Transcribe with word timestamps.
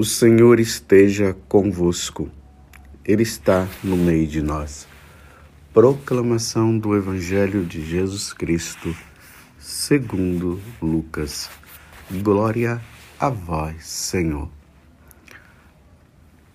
O 0.00 0.04
Senhor 0.06 0.58
esteja 0.58 1.36
convosco, 1.46 2.30
Ele 3.04 3.22
está 3.22 3.68
no 3.84 3.98
meio 3.98 4.26
de 4.26 4.40
nós. 4.40 4.88
Proclamação 5.74 6.78
do 6.78 6.96
Evangelho 6.96 7.66
de 7.66 7.84
Jesus 7.84 8.32
Cristo, 8.32 8.96
segundo 9.58 10.58
Lucas. 10.80 11.50
Glória 12.10 12.80
a 13.18 13.28
vós, 13.28 13.84
Senhor. 13.84 14.48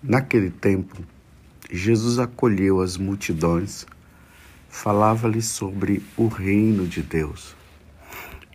Naquele 0.02 0.50
tempo, 0.50 0.96
Jesus 1.70 2.18
acolheu 2.18 2.80
as 2.80 2.96
multidões, 2.96 3.86
falava-lhes 4.68 5.46
sobre 5.46 6.02
o 6.16 6.26
reino 6.26 6.84
de 6.84 7.00
Deus 7.00 7.54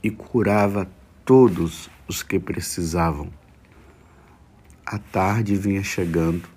e 0.04 0.12
curava 0.12 0.86
todos 1.23 1.89
os 2.10 2.21
que 2.21 2.38
precisavam 2.38 3.32
a 4.91 5.00
tarde 5.00 5.55
vinha 5.55 5.81
chegando. 5.81 6.50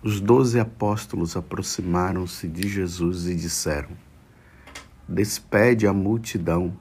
Os 0.00 0.20
doze 0.20 0.60
apóstolos 0.60 1.36
aproximaram-se 1.36 2.46
de 2.46 2.68
Jesus 2.68 3.26
e 3.26 3.34
disseram: 3.34 3.90
Despede 5.08 5.84
a 5.84 5.92
multidão, 5.92 6.72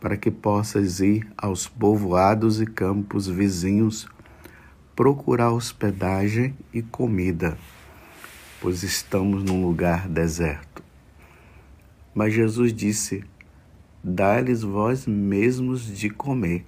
para 0.00 0.16
que 0.16 0.30
possas 0.30 1.00
ir 1.00 1.30
aos 1.36 1.68
povoados 1.68 2.58
e 2.58 2.64
campos 2.64 3.26
vizinhos 3.26 4.08
procurar 4.94 5.52
hospedagem 5.52 6.56
e 6.72 6.80
comida, 6.80 7.58
pois 8.62 8.82
estamos 8.82 9.44
num 9.44 9.62
lugar 9.62 10.08
deserto. 10.08 10.82
Mas 12.14 12.32
Jesus 12.32 12.72
disse: 12.72 13.22
Dá-lhes 14.02 14.62
vós 14.62 15.06
mesmos 15.06 15.84
de 15.84 16.08
comer. 16.08 16.64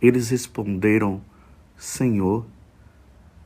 Eles 0.00 0.30
responderam: 0.30 1.20
Senhor, 1.76 2.46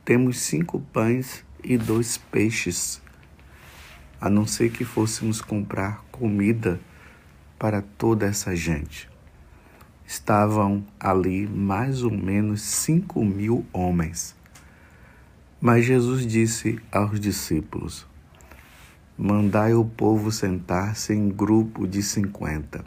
temos 0.05 0.39
cinco 0.39 0.79
pães 0.93 1.43
e 1.63 1.77
dois 1.77 2.17
peixes, 2.17 3.01
a 4.21 4.29
não 4.29 4.45
ser 4.45 4.71
que 4.71 4.85
fôssemos 4.85 5.41
comprar 5.41 6.05
comida 6.11 6.79
para 7.57 7.81
toda 7.81 8.25
essa 8.25 8.55
gente. 8.55 9.09
Estavam 10.05 10.85
ali 10.99 11.47
mais 11.47 12.03
ou 12.03 12.11
menos 12.11 12.61
cinco 12.61 13.23
mil 13.25 13.65
homens. 13.73 14.35
Mas 15.59 15.85
Jesus 15.85 16.25
disse 16.25 16.79
aos 16.91 17.19
discípulos: 17.19 18.07
Mandai 19.17 19.73
o 19.73 19.83
povo 19.83 20.31
sentar-se 20.31 21.13
em 21.13 21.29
grupo 21.29 21.87
de 21.87 22.01
cinquenta. 22.01 22.85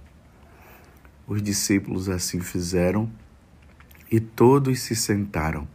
Os 1.27 1.43
discípulos 1.43 2.09
assim 2.09 2.41
fizeram 2.41 3.11
e 4.13 4.21
todos 4.21 4.81
se 4.81 4.95
sentaram. 4.95 5.67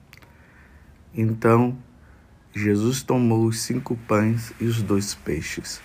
Então 1.11 1.75
Jesus 2.55 3.01
tomou 3.01 3.47
os 3.47 3.61
cinco 3.61 3.97
pães 4.07 4.53
e 4.61 4.65
os 4.65 4.83
dois 4.83 5.15
peixes, 5.15 5.81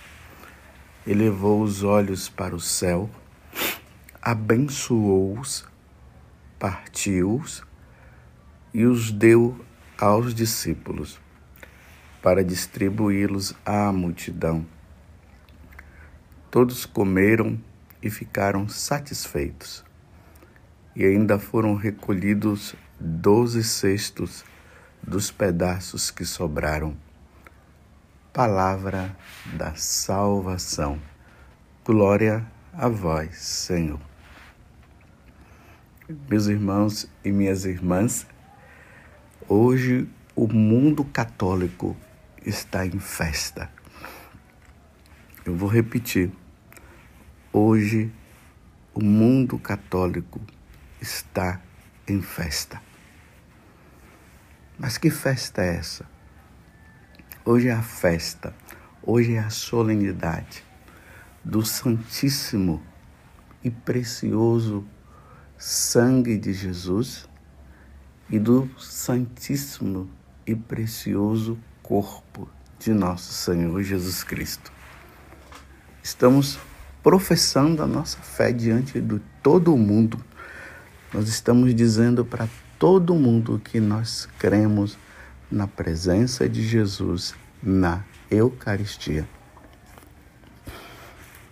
elevou 1.06 1.62
os 1.62 1.83
olhos 1.83 2.28
para 2.28 2.55
o 2.55 2.61
céu, 2.61 3.09
abençoou-os, 4.20 5.67
partiu-os 6.59 7.64
e 8.75 8.84
os 8.84 9.11
deu 9.11 9.59
aos 9.98 10.34
discípulos 10.34 11.19
para 12.22 12.44
distribuí-los 12.44 13.55
à 13.64 13.91
multidão. 13.91 14.66
Todos 16.50 16.84
comeram 16.84 17.59
e 18.03 18.11
ficaram 18.11 18.69
satisfeitos 18.69 19.83
e 20.94 21.04
ainda 21.04 21.38
foram 21.38 21.74
recolhidos 21.74 22.74
doze 22.98 23.64
cestos 23.64 24.44
dos 25.02 25.30
pedaços 25.30 26.10
que 26.10 26.24
sobraram. 26.24 26.96
Palavra 28.32 29.16
da 29.54 29.75
salvação. 29.75 30.98
Glória 31.84 32.47
a 32.72 32.88
vós, 32.88 33.36
Senhor. 33.38 34.00
Meus 36.28 36.47
irmãos 36.47 37.08
e 37.25 37.32
minhas 37.32 37.64
irmãs, 37.64 38.26
hoje 39.48 40.08
o 40.34 40.47
mundo 40.47 41.04
católico 41.04 41.97
está 42.44 42.86
em 42.86 42.98
festa. 42.98 43.70
Eu 45.44 45.56
vou 45.56 45.69
repetir. 45.69 46.31
Hoje 47.52 48.10
o 48.94 49.02
mundo 49.02 49.58
católico 49.58 50.41
está 51.02 51.60
em 52.06 52.22
festa. 52.22 52.80
Mas 54.78 54.96
que 54.96 55.10
festa 55.10 55.60
é 55.60 55.76
essa? 55.76 56.06
Hoje 57.44 57.68
é 57.68 57.72
a 57.72 57.82
festa, 57.82 58.54
hoje 59.02 59.34
é 59.34 59.40
a 59.40 59.50
solenidade 59.50 60.64
do 61.44 61.64
Santíssimo 61.64 62.80
e 63.64 63.70
Precioso 63.70 64.86
Sangue 65.58 66.38
de 66.38 66.52
Jesus 66.52 67.28
e 68.30 68.38
do 68.38 68.70
Santíssimo 68.78 70.08
e 70.46 70.54
Precioso 70.54 71.58
Corpo 71.82 72.48
de 72.78 72.92
nosso 72.92 73.32
Senhor 73.32 73.82
Jesus 73.82 74.22
Cristo. 74.22 74.72
Estamos 76.02 76.58
professando 77.02 77.82
a 77.82 77.86
nossa 77.86 78.19
fé 78.19 78.52
diante 78.52 79.00
de 79.00 79.20
todo 79.42 79.74
o 79.74 79.78
mundo 79.78 80.24
nós 81.12 81.28
estamos 81.28 81.75
dizendo 81.75 82.25
para 82.25 82.49
todo 82.78 83.15
mundo 83.15 83.61
que 83.62 83.78
nós 83.78 84.27
cremos 84.39 84.97
na 85.50 85.67
presença 85.67 86.49
de 86.49 86.67
Jesus 86.67 87.34
na 87.62 88.03
Eucaristia. 88.31 89.28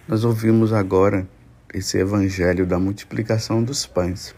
Nós 0.09 0.25
ouvimos 0.25 0.73
agora 0.73 1.29
esse 1.75 1.99
evangelho 1.99 2.67
da 2.67 2.79
multiplicação 2.79 3.63
dos 3.63 3.85
pães, 3.85 4.35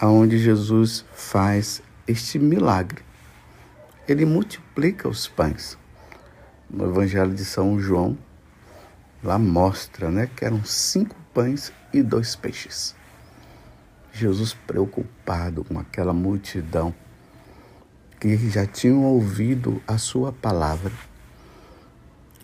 aonde 0.00 0.38
Jesus 0.38 1.04
faz 1.14 1.82
este 2.08 2.38
milagre. 2.38 3.02
Ele 4.08 4.24
multiplica 4.24 5.08
os 5.08 5.28
pães. 5.28 5.76
No 6.70 6.88
evangelho 6.88 7.34
de 7.34 7.44
São 7.44 7.78
João, 7.78 8.16
lá 9.22 9.38
mostra, 9.38 10.10
né, 10.10 10.28
que 10.34 10.44
eram 10.44 10.64
cinco 10.64 11.14
pães 11.34 11.70
e 11.92 12.02
dois 12.02 12.34
peixes. 12.34 12.94
Jesus 14.16 14.56
preocupado 14.66 15.62
com 15.62 15.78
aquela 15.78 16.14
multidão 16.14 16.94
que 18.18 18.34
já 18.48 18.64
tinham 18.64 19.04
ouvido 19.04 19.82
a 19.86 19.98
sua 19.98 20.32
palavra. 20.32 20.90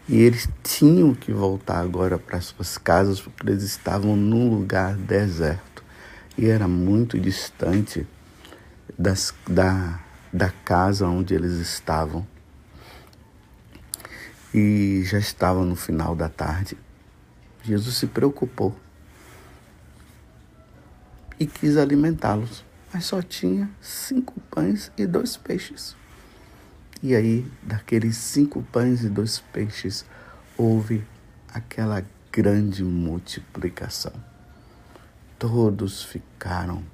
E 0.06 0.20
eles 0.20 0.46
tinham 0.62 1.14
que 1.14 1.32
voltar 1.32 1.78
agora 1.78 2.18
para 2.18 2.40
suas 2.42 2.76
casas 2.76 3.22
porque 3.22 3.48
eles 3.48 3.62
estavam 3.62 4.14
num 4.14 4.50
lugar 4.50 4.94
deserto 4.96 5.82
e 6.36 6.46
era 6.46 6.68
muito 6.68 7.18
distante 7.18 8.06
das, 8.98 9.32
da, 9.48 9.98
da 10.30 10.50
casa 10.50 11.06
onde 11.06 11.34
eles 11.34 11.52
estavam. 11.52 12.26
E 14.52 15.02
já 15.06 15.18
estava 15.18 15.64
no 15.64 15.74
final 15.74 16.14
da 16.14 16.28
tarde. 16.28 16.76
Jesus 17.64 17.96
se 17.96 18.06
preocupou 18.06 18.76
e 21.42 21.46
quis 21.46 21.76
alimentá-los, 21.76 22.64
mas 22.94 23.06
só 23.06 23.20
tinha 23.20 23.68
cinco 23.80 24.40
pães 24.42 24.92
e 24.96 25.04
dois 25.04 25.36
peixes. 25.36 25.96
E 27.02 27.16
aí, 27.16 27.44
daqueles 27.60 28.16
cinco 28.16 28.62
pães 28.70 29.02
e 29.02 29.08
dois 29.08 29.40
peixes, 29.52 30.04
houve 30.56 31.04
aquela 31.52 32.04
grande 32.30 32.84
multiplicação. 32.84 34.12
Todos 35.36 36.04
ficaram 36.04 36.84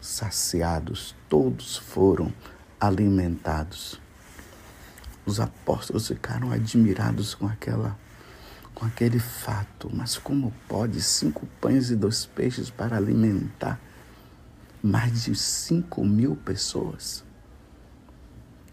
saciados, 0.00 1.16
todos 1.28 1.76
foram 1.76 2.32
alimentados. 2.80 4.00
Os 5.26 5.40
apóstolos 5.40 6.06
ficaram 6.06 6.52
admirados 6.52 7.34
com 7.34 7.48
aquela 7.48 7.98
com 8.74 8.86
aquele 8.86 9.18
fato. 9.18 9.90
Mas 9.92 10.18
como 10.18 10.52
pode 10.68 11.00
cinco 11.00 11.46
pães 11.60 11.90
e 11.90 11.96
dois 11.96 12.26
peixes 12.26 12.70
para 12.70 12.96
alimentar 12.96 13.80
mais 14.82 15.24
de 15.24 15.34
cinco 15.34 16.04
mil 16.04 16.36
pessoas? 16.36 17.24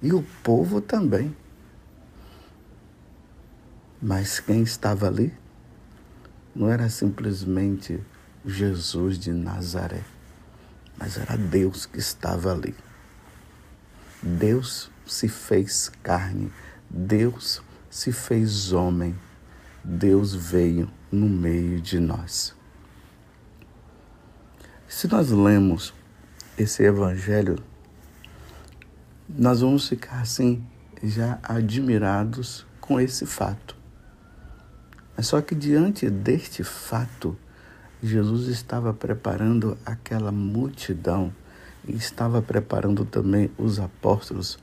E 0.02 0.14
o 0.14 0.24
povo 0.44 0.82
também. 0.82 1.36
Mas 4.02 4.40
quem 4.40 4.62
estava 4.62 5.08
ali 5.08 5.34
não 6.56 6.70
era 6.70 6.90
simplesmente 6.90 8.00
Jesus 8.46 9.20
de 9.20 9.34
Nazaré, 9.34 10.04
mas 10.98 11.18
era 11.18 11.38
Deus 11.38 11.86
que 11.86 12.00
estava 12.00 12.54
ali. 12.54 12.74
Deus 14.24 14.90
se 15.06 15.28
fez 15.28 15.92
carne, 16.02 16.52
Deus 16.90 17.62
se 17.90 18.12
fez 18.14 18.72
homem 18.72 19.16
Deus 19.84 20.34
veio 20.34 20.90
no 21.12 21.28
meio 21.28 21.82
de 21.82 22.00
nós. 22.00 22.56
Se 24.88 25.08
nós 25.08 25.30
lemos 25.30 25.94
esse 26.58 26.84
evangelho 26.84 27.58
nós 29.38 29.62
vamos 29.62 29.88
ficar 29.88 30.22
assim, 30.22 30.64
já 31.04 31.38
admirados 31.44 32.66
com 32.82 33.00
esse 33.00 33.28
fato. 33.28 33.76
Mas 35.16 35.28
só 35.28 35.40
que 35.40 35.54
diante 35.54 36.10
deste 36.10 36.64
fato, 36.64 37.38
Jesus 38.02 38.48
estava 38.48 38.92
preparando 38.92 39.78
aquela 39.86 40.32
multidão 40.32 41.32
e 41.88 41.96
estava 41.96 42.42
preparando 42.42 43.06
também 43.06 43.52
os 43.56 43.80
apóstolos 43.80 44.58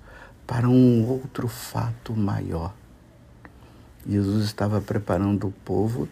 para 0.46 0.68
um 0.68 1.06
outro 1.06 1.46
fato 1.46 2.16
maior. 2.16 2.74
Jesus 4.08 4.44
estava 4.44 4.80
preparando 4.80 5.48
o 5.48 5.52
povo 5.52 6.08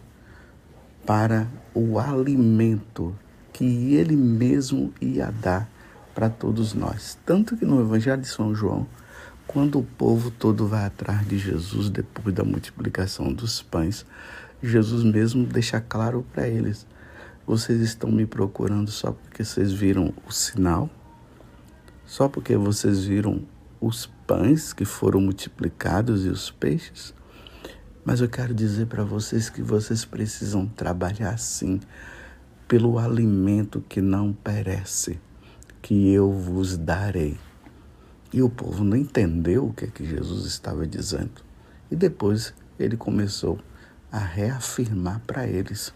para 1.05 1.47
o 1.73 1.97
alimento 1.99 3.15
que 3.53 3.95
ele 3.95 4.15
mesmo 4.15 4.93
ia 4.99 5.31
dar 5.31 5.69
para 6.13 6.29
todos 6.29 6.73
nós. 6.73 7.17
Tanto 7.25 7.55
que 7.55 7.65
no 7.65 7.79
Evangelho 7.79 8.21
de 8.21 8.27
São 8.27 8.53
João, 8.53 8.85
quando 9.47 9.79
o 9.79 9.83
povo 9.83 10.29
todo 10.31 10.67
vai 10.67 10.85
atrás 10.85 11.25
de 11.27 11.37
Jesus 11.37 11.89
depois 11.89 12.35
da 12.35 12.43
multiplicação 12.43 13.31
dos 13.31 13.61
pães, 13.61 14.05
Jesus 14.61 15.03
mesmo 15.03 15.45
deixa 15.45 15.79
claro 15.79 16.25
para 16.33 16.47
eles: 16.47 16.85
vocês 17.45 17.79
estão 17.79 18.11
me 18.11 18.25
procurando 18.25 18.91
só 18.91 19.11
porque 19.11 19.43
vocês 19.43 19.71
viram 19.71 20.13
o 20.27 20.31
sinal? 20.31 20.89
Só 22.05 22.27
porque 22.27 22.57
vocês 22.57 23.05
viram 23.05 23.41
os 23.79 24.07
pães 24.27 24.73
que 24.73 24.83
foram 24.83 25.21
multiplicados 25.21 26.25
e 26.25 26.29
os 26.29 26.51
peixes? 26.51 27.13
Mas 28.05 28.21
eu 28.21 28.29
quero 28.29 28.53
dizer 28.53 28.85
para 28.85 29.03
vocês 29.03 29.49
que 29.49 29.63
vocês 29.63 30.05
precisam 30.05 30.67
trabalhar 30.67 31.39
sim 31.39 31.79
pelo 32.67 32.99
alimento 32.99 33.81
que 33.81 33.99
não 33.99 34.31
perece 34.31 35.19
que 35.81 36.11
eu 36.11 36.31
vos 36.31 36.77
darei. 36.77 37.35
E 38.31 38.43
o 38.43 38.49
povo 38.49 38.83
não 38.83 38.95
entendeu 38.95 39.65
o 39.65 39.73
que, 39.73 39.85
é 39.85 39.87
que 39.87 40.05
Jesus 40.05 40.45
estava 40.45 40.85
dizendo. 40.85 41.41
E 41.89 41.95
depois 41.95 42.53
ele 42.77 42.95
começou 42.95 43.59
a 44.11 44.19
reafirmar 44.19 45.21
para 45.25 45.47
eles 45.47 45.91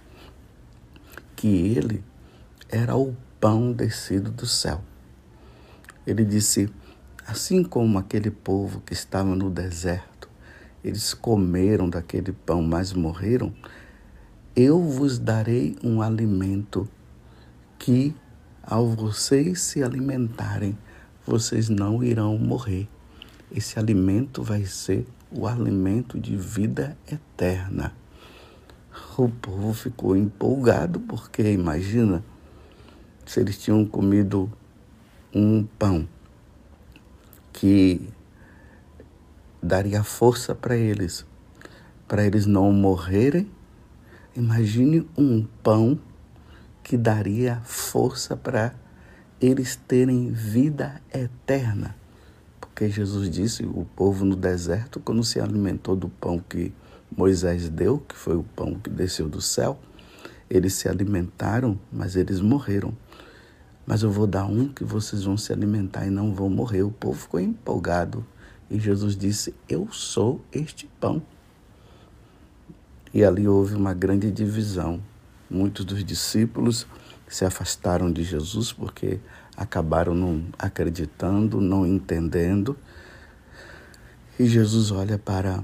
que 1.35 1.47
ele 1.47 2.03
era 2.69 2.95
o 2.95 3.15
pão 3.39 3.71
descido 3.71 4.31
do 4.31 4.47
céu. 4.47 4.81
Ele 6.07 6.25
disse: 6.25 6.73
assim 7.27 7.63
como 7.63 8.00
aquele 8.00 8.31
povo 8.31 8.81
que 8.81 8.94
estava 8.94 9.35
no 9.35 9.51
deserto, 9.51 10.08
eles 10.83 11.13
comeram 11.13 11.89
daquele 11.89 12.31
pão, 12.31 12.61
mas 12.61 12.93
morreram, 12.93 13.53
eu 14.55 14.81
vos 14.81 15.19
darei 15.19 15.75
um 15.83 16.01
alimento 16.01 16.87
que 17.77 18.15
ao 18.63 18.87
vocês 18.87 19.61
se 19.61 19.83
alimentarem, 19.83 20.77
vocês 21.25 21.69
não 21.69 22.03
irão 22.03 22.37
morrer. 22.37 22.87
Esse 23.51 23.79
alimento 23.79 24.43
vai 24.43 24.65
ser 24.65 25.07
o 25.31 25.47
alimento 25.47 26.19
de 26.19 26.35
vida 26.35 26.97
eterna. 27.11 27.93
O 29.17 29.27
povo 29.29 29.73
ficou 29.73 30.15
empolgado 30.15 30.99
porque 30.99 31.51
imagina 31.51 32.23
se 33.25 33.39
eles 33.39 33.57
tinham 33.57 33.85
comido 33.85 34.51
um 35.33 35.63
pão 35.63 36.07
que 37.51 38.09
daria 39.61 40.03
força 40.03 40.56
para 40.56 40.75
eles, 40.75 41.25
para 42.07 42.25
eles 42.25 42.45
não 42.45 42.71
morrerem. 42.71 43.50
Imagine 44.35 45.07
um 45.17 45.45
pão 45.63 46.00
que 46.83 46.97
daria 46.97 47.61
força 47.63 48.35
para 48.35 48.73
eles 49.39 49.75
terem 49.75 50.31
vida 50.31 51.01
eterna. 51.13 51.95
Porque 52.59 52.89
Jesus 52.89 53.29
disse: 53.29 53.63
o 53.63 53.85
povo 53.95 54.25
no 54.25 54.35
deserto, 54.35 55.00
quando 55.00 55.23
se 55.23 55.39
alimentou 55.39 55.95
do 55.95 56.09
pão 56.09 56.39
que 56.39 56.73
Moisés 57.15 57.69
deu, 57.69 58.00
que 58.00 58.15
foi 58.15 58.35
o 58.35 58.44
pão 58.44 58.75
que 58.75 58.89
desceu 58.89 59.27
do 59.27 59.41
céu, 59.41 59.79
eles 60.50 60.73
se 60.73 60.88
alimentaram, 60.88 61.79
mas 61.91 62.15
eles 62.15 62.39
morreram. 62.39 62.94
Mas 63.85 64.03
eu 64.03 64.12
vou 64.12 64.27
dar 64.27 64.45
um 64.45 64.67
que 64.67 64.83
vocês 64.83 65.23
vão 65.23 65.35
se 65.35 65.51
alimentar 65.51 66.05
e 66.05 66.09
não 66.09 66.33
vão 66.33 66.50
morrer. 66.50 66.83
O 66.83 66.91
povo 66.91 67.19
ficou 67.19 67.39
empolgado. 67.39 68.25
E 68.69 68.80
Jesus 68.80 69.16
disse: 69.16 69.54
Eu 69.68 69.88
sou 69.92 70.44
este 70.51 70.88
pão. 71.00 71.21
E 73.13 73.24
ali 73.24 73.48
houve 73.48 73.74
uma 73.74 73.94
grande 73.94 74.30
divisão. 74.31 75.01
Muitos 75.50 75.83
dos 75.83 76.04
discípulos 76.04 76.86
se 77.27 77.44
afastaram 77.44 78.12
de 78.12 78.24
Jesus 78.24 78.71
porque 78.71 79.19
acabaram 79.57 80.13
não 80.13 80.45
acreditando, 80.57 81.60
não 81.60 81.86
entendendo. 81.86 82.77
E 84.39 84.45
Jesus 84.45 84.92
olha 84.92 85.18
para 85.18 85.63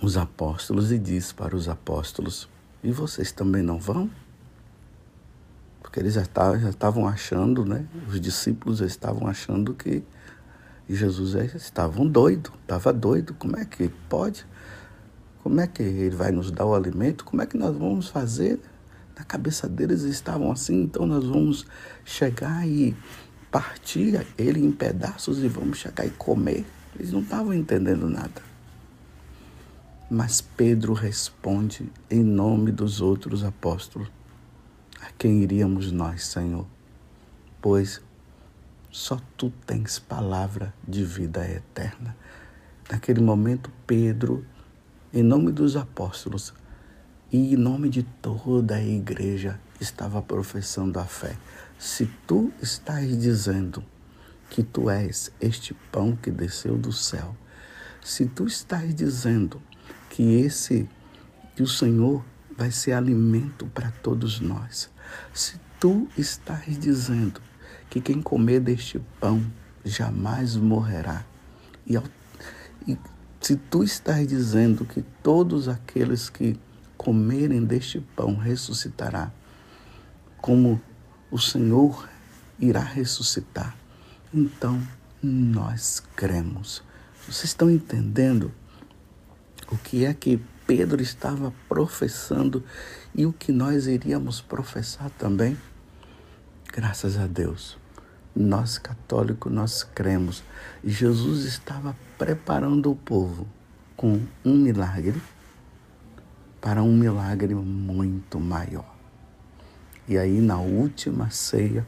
os 0.00 0.16
apóstolos 0.16 0.92
e 0.92 0.98
diz 0.98 1.32
para 1.32 1.56
os 1.56 1.68
apóstolos: 1.68 2.48
E 2.82 2.92
vocês 2.92 3.32
também 3.32 3.62
não 3.62 3.78
vão? 3.78 4.08
Porque 5.82 6.00
eles 6.00 6.14
já 6.14 6.22
estavam 6.22 7.08
achando, 7.08 7.64
né? 7.64 7.86
Os 8.06 8.20
discípulos 8.20 8.80
estavam 8.80 9.26
achando 9.26 9.74
que 9.74 10.04
Jesus 10.94 11.34
estavam 11.54 12.06
doido, 12.06 12.52
estava 12.62 12.92
doido. 12.92 13.34
Como 13.34 13.56
é 13.56 13.64
que 13.64 13.88
pode? 14.08 14.46
Como 15.42 15.60
é 15.60 15.66
que 15.66 15.82
ele 15.82 16.16
vai 16.16 16.30
nos 16.30 16.50
dar 16.50 16.64
o 16.64 16.74
alimento? 16.74 17.24
Como 17.24 17.42
é 17.42 17.46
que 17.46 17.56
nós 17.56 17.76
vamos 17.76 18.08
fazer? 18.08 18.60
Na 19.18 19.24
cabeça 19.24 19.68
deles 19.68 20.02
estavam 20.02 20.50
assim, 20.50 20.82
então 20.82 21.04
nós 21.06 21.24
vamos 21.24 21.66
chegar 22.04 22.66
e 22.66 22.96
partir 23.50 24.26
ele 24.36 24.60
em 24.60 24.70
pedaços 24.70 25.42
e 25.42 25.48
vamos 25.48 25.78
chegar 25.78 26.06
e 26.06 26.10
comer. 26.10 26.64
Eles 26.94 27.12
não 27.12 27.20
estavam 27.20 27.52
entendendo 27.52 28.08
nada. 28.08 28.42
Mas 30.10 30.40
Pedro 30.40 30.94
responde 30.94 31.90
em 32.10 32.22
nome 32.22 32.72
dos 32.72 33.00
outros 33.00 33.44
apóstolos: 33.44 34.08
A 35.02 35.10
quem 35.18 35.42
iríamos 35.42 35.92
nós, 35.92 36.26
Senhor? 36.26 36.66
Pois 37.60 38.00
só 38.90 39.20
tu 39.36 39.50
tens 39.66 39.98
palavra 39.98 40.74
de 40.86 41.04
vida 41.04 41.48
eterna. 41.48 42.16
Naquele 42.90 43.20
momento, 43.20 43.70
Pedro 43.86 44.44
em 45.10 45.22
nome 45.22 45.50
dos 45.50 45.74
apóstolos 45.74 46.52
e 47.32 47.54
em 47.54 47.56
nome 47.56 47.88
de 47.88 48.02
toda 48.02 48.74
a 48.74 48.82
igreja, 48.82 49.58
estava 49.80 50.20
professando 50.20 50.98
a 50.98 51.04
fé. 51.06 51.34
Se 51.78 52.04
tu 52.26 52.52
estás 52.60 53.18
dizendo 53.18 53.82
que 54.50 54.62
tu 54.62 54.90
és 54.90 55.32
este 55.40 55.72
pão 55.90 56.14
que 56.14 56.30
desceu 56.30 56.76
do 56.76 56.92
céu, 56.92 57.34
se 58.02 58.26
tu 58.26 58.46
estás 58.46 58.94
dizendo 58.94 59.62
que 60.10 60.40
esse 60.42 60.86
que 61.56 61.62
o 61.62 61.66
Senhor 61.66 62.22
vai 62.56 62.70
ser 62.70 62.92
alimento 62.92 63.66
para 63.68 63.90
todos 64.02 64.40
nós, 64.40 64.90
se 65.32 65.58
tu 65.80 66.06
estás 66.18 66.78
dizendo 66.78 67.40
que 67.90 68.00
quem 68.00 68.20
comer 68.20 68.60
deste 68.60 69.00
pão 69.20 69.44
jamais 69.84 70.56
morrerá, 70.56 71.24
e, 71.86 71.96
e 72.86 72.98
se 73.40 73.56
tu 73.56 73.82
estás 73.82 74.26
dizendo 74.26 74.84
que 74.84 75.02
todos 75.22 75.68
aqueles 75.68 76.28
que 76.28 76.58
comerem 76.96 77.64
deste 77.64 78.00
pão 78.14 78.36
ressuscitará, 78.36 79.32
como 80.38 80.80
o 81.30 81.38
Senhor 81.38 82.08
irá 82.58 82.80
ressuscitar, 82.80 83.76
então 84.34 84.80
nós 85.22 86.02
cremos. 86.14 86.82
Vocês 87.26 87.44
estão 87.44 87.70
entendendo 87.70 88.52
o 89.70 89.76
que 89.78 90.04
é 90.04 90.12
que 90.12 90.40
Pedro 90.66 91.00
estava 91.00 91.52
professando 91.68 92.62
e 93.14 93.24
o 93.24 93.32
que 93.32 93.52
nós 93.52 93.86
iríamos 93.86 94.40
professar 94.40 95.10
também? 95.10 95.56
Graças 96.72 97.16
a 97.16 97.26
Deus 97.26 97.77
nós 98.38 98.78
católicos, 98.78 99.52
nós 99.52 99.82
cremos. 99.82 100.44
Jesus 100.84 101.44
estava 101.44 101.96
preparando 102.16 102.90
o 102.92 102.96
povo 102.96 103.46
com 103.96 104.20
um 104.44 104.56
milagre 104.56 105.20
para 106.60 106.82
um 106.82 106.96
milagre 106.96 107.54
muito 107.54 108.38
maior. 108.38 108.94
E 110.06 110.16
aí, 110.16 110.40
na 110.40 110.58
última 110.58 111.30
ceia, 111.30 111.86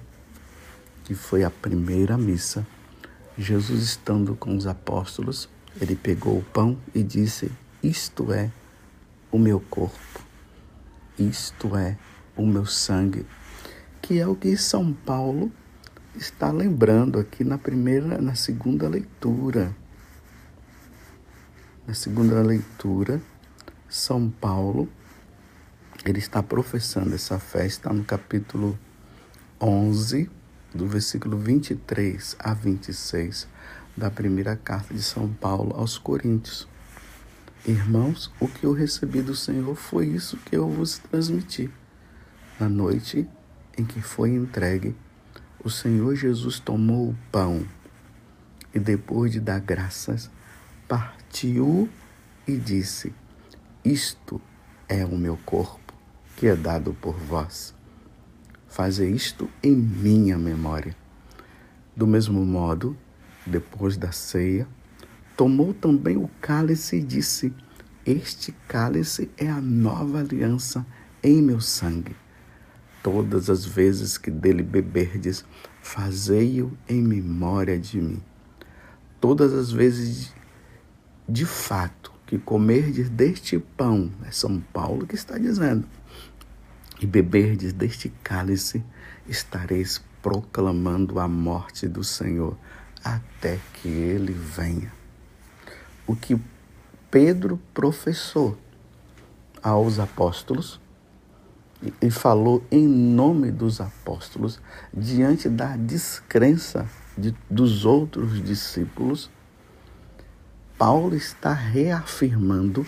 que 1.04 1.14
foi 1.14 1.45
a 1.45 1.50
primeira 1.50 2.19
missa, 2.19 2.66
Jesus 3.38 3.83
estando 3.83 4.35
com 4.35 4.57
os 4.57 4.66
apóstolos, 4.66 5.49
ele 5.80 5.95
pegou 5.95 6.38
o 6.38 6.42
pão 6.42 6.76
e 6.92 7.02
disse: 7.02 7.50
Isto 7.80 8.33
é 8.33 8.50
o 9.30 9.38
meu 9.38 9.61
corpo, 9.61 10.21
isto 11.16 11.76
é 11.76 11.97
o 12.37 12.45
meu 12.45 12.66
sangue, 12.66 13.25
que 14.02 14.19
é 14.19 14.26
o 14.26 14.35
que 14.35 14.57
São 14.57 14.92
Paulo 14.92 15.52
está 16.16 16.50
lembrando 16.50 17.18
aqui 17.18 17.44
na 17.44 17.58
primeira, 17.58 18.20
na 18.20 18.34
segunda 18.34 18.88
leitura. 18.88 19.74
Na 21.86 21.94
segunda 21.94 22.40
leitura, 22.42 23.20
São 23.88 24.28
Paulo, 24.30 24.88
ele 26.04 26.18
está 26.18 26.42
professando 26.42 27.14
essa 27.14 27.38
fé, 27.38 27.66
está 27.66 27.92
no 27.92 28.04
capítulo 28.04 28.78
11, 29.60 30.30
do 30.74 30.86
versículo 30.86 31.36
23 31.36 32.36
a 32.38 32.54
26. 32.54 33.48
da 33.96 34.10
primeira 34.10 34.56
carta 34.56 34.94
de 34.94 35.02
São 35.02 35.28
Paulo 35.28 35.74
aos 35.76 35.98
Coríntios. 35.98 36.66
Irmãos, 37.66 38.32
o 38.40 38.48
que 38.48 38.64
eu 38.64 38.72
recebi 38.72 39.20
do 39.20 39.34
Senhor 39.34 39.74
foi 39.74 40.06
isso 40.06 40.38
que 40.38 40.56
eu 40.56 40.68
vos 40.68 40.98
transmiti. 40.98 41.68
Na 42.58 42.68
noite 42.68 43.28
em 43.76 43.84
que 43.84 44.00
foi 44.00 44.30
entregue, 44.30 44.94
o 45.62 45.68
Senhor 45.68 46.14
Jesus 46.14 46.58
tomou 46.58 47.10
o 47.10 47.18
pão 47.30 47.66
e, 48.74 48.78
depois 48.78 49.30
de 49.30 49.40
dar 49.40 49.60
graças, 49.60 50.30
partiu 50.88 51.88
e 52.46 52.56
disse: 52.56 53.12
Isto 53.84 54.40
é 54.88 55.04
o 55.04 55.16
meu 55.16 55.36
corpo, 55.44 55.92
que 56.36 56.46
é 56.46 56.56
dado 56.56 56.94
por 56.94 57.14
vós. 57.14 57.74
Faze 58.68 59.10
isto 59.10 59.50
em 59.62 59.76
minha 59.76 60.38
memória. 60.38 60.96
Do 61.94 62.06
mesmo 62.06 62.44
modo, 62.44 62.96
depois 63.44 63.96
da 63.96 64.12
ceia, 64.12 64.66
tomou 65.36 65.74
também 65.74 66.16
o 66.16 66.30
cálice 66.40 66.96
e 66.96 67.02
disse: 67.02 67.52
Este 68.06 68.52
cálice 68.66 69.30
é 69.36 69.48
a 69.48 69.60
nova 69.60 70.20
aliança 70.20 70.86
em 71.22 71.42
meu 71.42 71.60
sangue. 71.60 72.16
Todas 73.02 73.49
as 73.49 73.64
vezes 73.64 74.19
que 74.19 74.30
dele 74.30 74.62
beberdes, 74.62 75.45
fazei-o 75.83 76.76
em 76.88 77.00
memória 77.00 77.78
de 77.78 78.00
mim. 78.00 78.23
Todas 79.21 79.52
as 79.54 79.73
vezes, 79.73 80.35
de 81.28 81.47
fato, 81.47 82.12
que 82.26 82.38
comerdes 82.38 83.09
deste 83.09 83.59
pão, 83.59 84.11
é 84.25 84.30
São 84.30 84.61
Paulo 84.73 85.07
que 85.07 85.14
está 85.14 85.38
dizendo, 85.38 85.87
e 87.00 87.07
beberdes 87.07 87.73
deste 87.73 88.11
cálice, 88.23 88.85
estareis 89.26 90.02
proclamando 90.23 91.19
a 91.19 91.26
morte 91.26 91.88
do 91.88 92.04
Senhor 92.04 92.57
até 93.02 93.59
que 93.75 93.88
ele 93.88 94.33
venha. 94.33 94.92
O 96.07 96.14
que 96.14 96.38
Pedro 97.11 97.59
professou 97.73 98.59
aos 99.62 99.99
apóstolos 99.99 100.80
e 102.00 102.10
falou 102.10 102.62
em 102.70 102.87
nome 102.87 103.50
dos 103.50 103.80
apóstolos 103.80 104.60
diante 104.92 105.49
da 105.49 105.76
descrença 105.76 106.87
de, 107.16 107.34
dos 107.49 107.84
outros 107.84 108.42
discípulos, 108.42 109.30
Paulo 110.76 111.14
está 111.14 111.52
reafirmando 111.52 112.87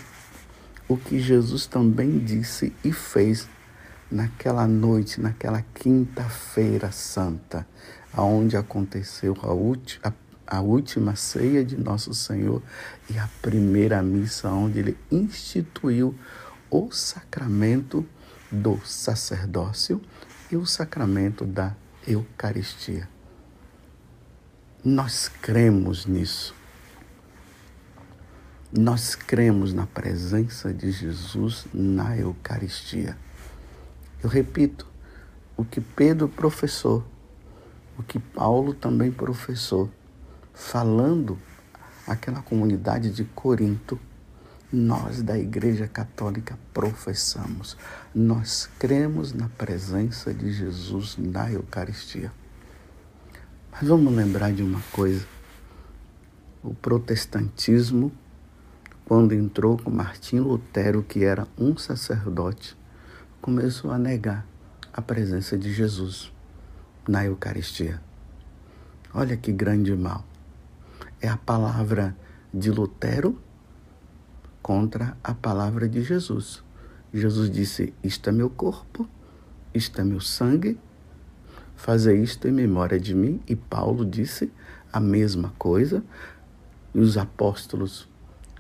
o 0.89 0.97
que 0.97 1.19
Jesus 1.19 1.67
também 1.67 2.19
disse 2.19 2.73
e 2.85 2.93
fez 2.93 3.49
naquela 4.11 4.67
noite, 4.67 5.21
naquela 5.21 5.63
quinta-feira 5.75 6.93
santa, 6.93 7.67
aonde 8.13 8.57
aconteceu 8.57 9.35
a, 9.43 10.09
a, 10.09 10.13
a 10.47 10.61
última 10.61 11.17
ceia 11.17 11.65
de 11.65 11.79
nosso 11.79 12.13
Senhor 12.13 12.63
e 13.09 13.19
a 13.19 13.29
primeira 13.41 14.03
missa, 14.03 14.51
onde 14.51 14.79
ele 14.79 14.99
instituiu 15.11 16.15
o 16.71 16.91
sacramento 16.91 18.07
do 18.53 18.79
sacerdócio 18.85 20.01
e 20.51 20.57
o 20.57 20.67
sacramento 20.67 21.47
da 21.47 21.75
Eucaristia. 22.07 23.09
Nós 24.85 25.29
cremos 25.29 26.05
nisso. 26.05 26.55
Nós 28.71 29.15
cremos 29.15 29.73
na 29.73 29.87
presença 29.87 30.73
de 30.73 30.91
Jesus 30.91 31.67
na 31.73 32.17
Eucaristia. 32.17 33.17
Eu 34.23 34.29
repito, 34.29 34.87
o 35.57 35.65
que 35.65 35.81
Pedro 35.81 36.29
professou, 36.29 37.05
o 37.99 38.03
que 38.03 38.19
Paulo 38.19 38.75
também 38.75 39.11
professou, 39.11 39.91
falando 40.53 41.39
aquela 42.07 42.43
comunidade 42.43 43.11
de 43.11 43.25
Corinto, 43.25 43.99
nós 44.73 45.21
da 45.21 45.39
Igreja 45.39 45.87
Católica 45.87 46.59
professamos. 46.73 47.77
Nós 48.15 48.71
cremos 48.79 49.35
na 49.35 49.49
presença 49.51 50.33
de 50.33 50.51
Jesus 50.51 51.19
na 51.19 51.53
Eucaristia. 51.53 52.33
Mas 53.71 53.87
vamos 53.87 54.15
lembrar 54.15 54.51
de 54.53 54.63
uma 54.63 54.81
coisa: 54.91 55.27
o 56.63 56.73
protestantismo, 56.73 58.11
quando 59.05 59.35
entrou 59.35 59.77
com 59.77 59.91
Martim 59.91 60.39
Lutero, 60.39 61.03
que 61.03 61.23
era 61.23 61.47
um 61.59 61.77
sacerdote, 61.77 62.75
começou 63.43 63.91
a 63.91 63.99
negar 63.99 64.47
a 64.91 65.03
presença 65.03 65.59
de 65.59 65.71
Jesus 65.71 66.33
na 67.07 67.27
Eucaristia. 67.27 68.01
Olha 69.13 69.37
que 69.37 69.53
grande 69.53 69.95
mal. 69.95 70.25
É 71.21 71.29
a 71.29 71.37
palavra 71.37 72.17
de 72.55 72.71
Lutero 72.71 73.39
contra 74.63 75.17
a 75.23 75.35
palavra 75.35 75.89
de 75.89 76.03
Jesus. 76.03 76.63
Jesus 77.13 77.51
disse: 77.51 77.93
Isto 78.03 78.31
é 78.31 78.33
meu 78.33 78.49
corpo, 78.49 79.09
isto 79.75 80.01
é 80.01 80.05
meu 80.05 80.21
sangue, 80.21 80.79
fazer 81.77 82.17
isto 82.17 82.49
em 82.49 82.53
memória 82.53 82.99
de 83.01 83.15
mim. 83.15 83.41
E 83.47 83.57
Paulo 83.57 84.05
disse 84.07 84.51
a 84.93 85.01
mesma 85.01 85.53
coisa. 85.59 86.03
E 86.95 87.01
os 87.01 87.17
apóstolos 87.17 88.09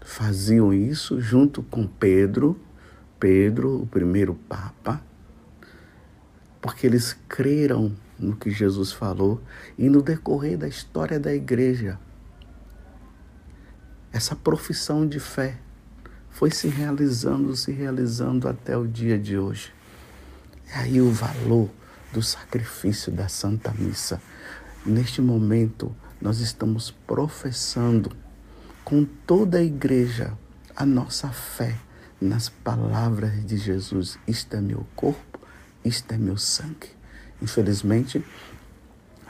faziam 0.03 0.73
isso 0.73 1.21
junto 1.21 1.63
com 1.63 1.87
Pedro 1.87 2.59
Pedro, 3.23 3.83
o 3.83 3.87
primeiro 3.87 4.35
Papa, 4.35 5.01
porque 6.61 6.89
eles 6.89 7.17
creram 7.29 7.95
no 8.19 8.35
que 8.35 8.51
Jesus 8.51 8.91
falou 8.91 9.41
e 9.79 9.89
no 9.89 10.03
decorrer 10.03 10.59
da 10.59 10.67
história 10.67 11.21
da 11.21 11.33
igreja. 11.33 12.01
Essa 14.13 14.35
profissão 14.35 15.07
de 15.07 15.21
fé 15.21 15.57
foi 16.33 16.51
se 16.51 16.67
realizando, 16.69 17.55
se 17.55 17.71
realizando 17.71 18.49
até 18.49 18.77
o 18.77 18.87
dia 18.87 19.19
de 19.19 19.39
hoje. 19.39 19.73
É 20.75 20.79
aí 20.79 21.01
o 21.01 21.11
valor 21.11 21.71
do 22.12 22.23
sacrifício 22.23 23.12
da 23.12 23.29
Santa 23.29 23.73
Missa. 23.79 24.21
Neste 24.85 25.21
momento, 25.21 25.95
nós 26.21 26.41
estamos 26.41 26.91
professando 26.91 28.11
com 28.85 29.05
toda 29.05 29.59
a 29.59 29.62
igreja 29.62 30.37
a 30.75 30.85
nossa 30.85 31.29
fé 31.29 31.77
nas 32.21 32.49
palavras 32.49 33.45
de 33.45 33.57
Jesus: 33.57 34.19
Isto 34.27 34.57
é 34.57 34.61
meu 34.61 34.87
corpo, 34.97 35.39
isto 35.85 36.12
é 36.12 36.19
meu 36.19 36.37
sangue. 36.37 36.89
Infelizmente, 37.41 38.25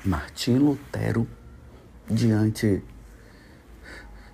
Martim 0.04 0.58
Lutero, 0.58 1.26
diante 2.08 2.82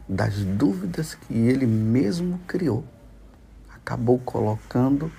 das 0.08 0.36
dúvidas 0.42 1.14
que 1.14 1.34
ele 1.34 1.66
mesmo 1.66 2.40
criou, 2.46 2.84
acabou 3.74 4.18
colocando 4.18 5.10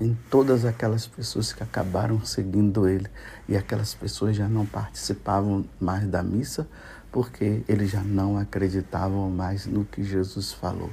em 0.00 0.16
todas 0.30 0.64
aquelas 0.64 1.06
pessoas 1.06 1.52
que 1.52 1.62
acabaram 1.62 2.24
seguindo 2.24 2.88
ele. 2.88 3.08
E 3.48 3.56
aquelas 3.56 3.94
pessoas 3.94 4.36
já 4.36 4.48
não 4.48 4.64
participavam 4.64 5.64
mais 5.80 6.06
da 6.06 6.22
missa 6.22 6.68
porque 7.10 7.64
eles 7.68 7.90
já 7.90 8.02
não 8.02 8.38
acreditavam 8.38 9.30
mais 9.30 9.66
no 9.66 9.84
que 9.84 10.02
Jesus 10.02 10.52
falou. 10.52 10.90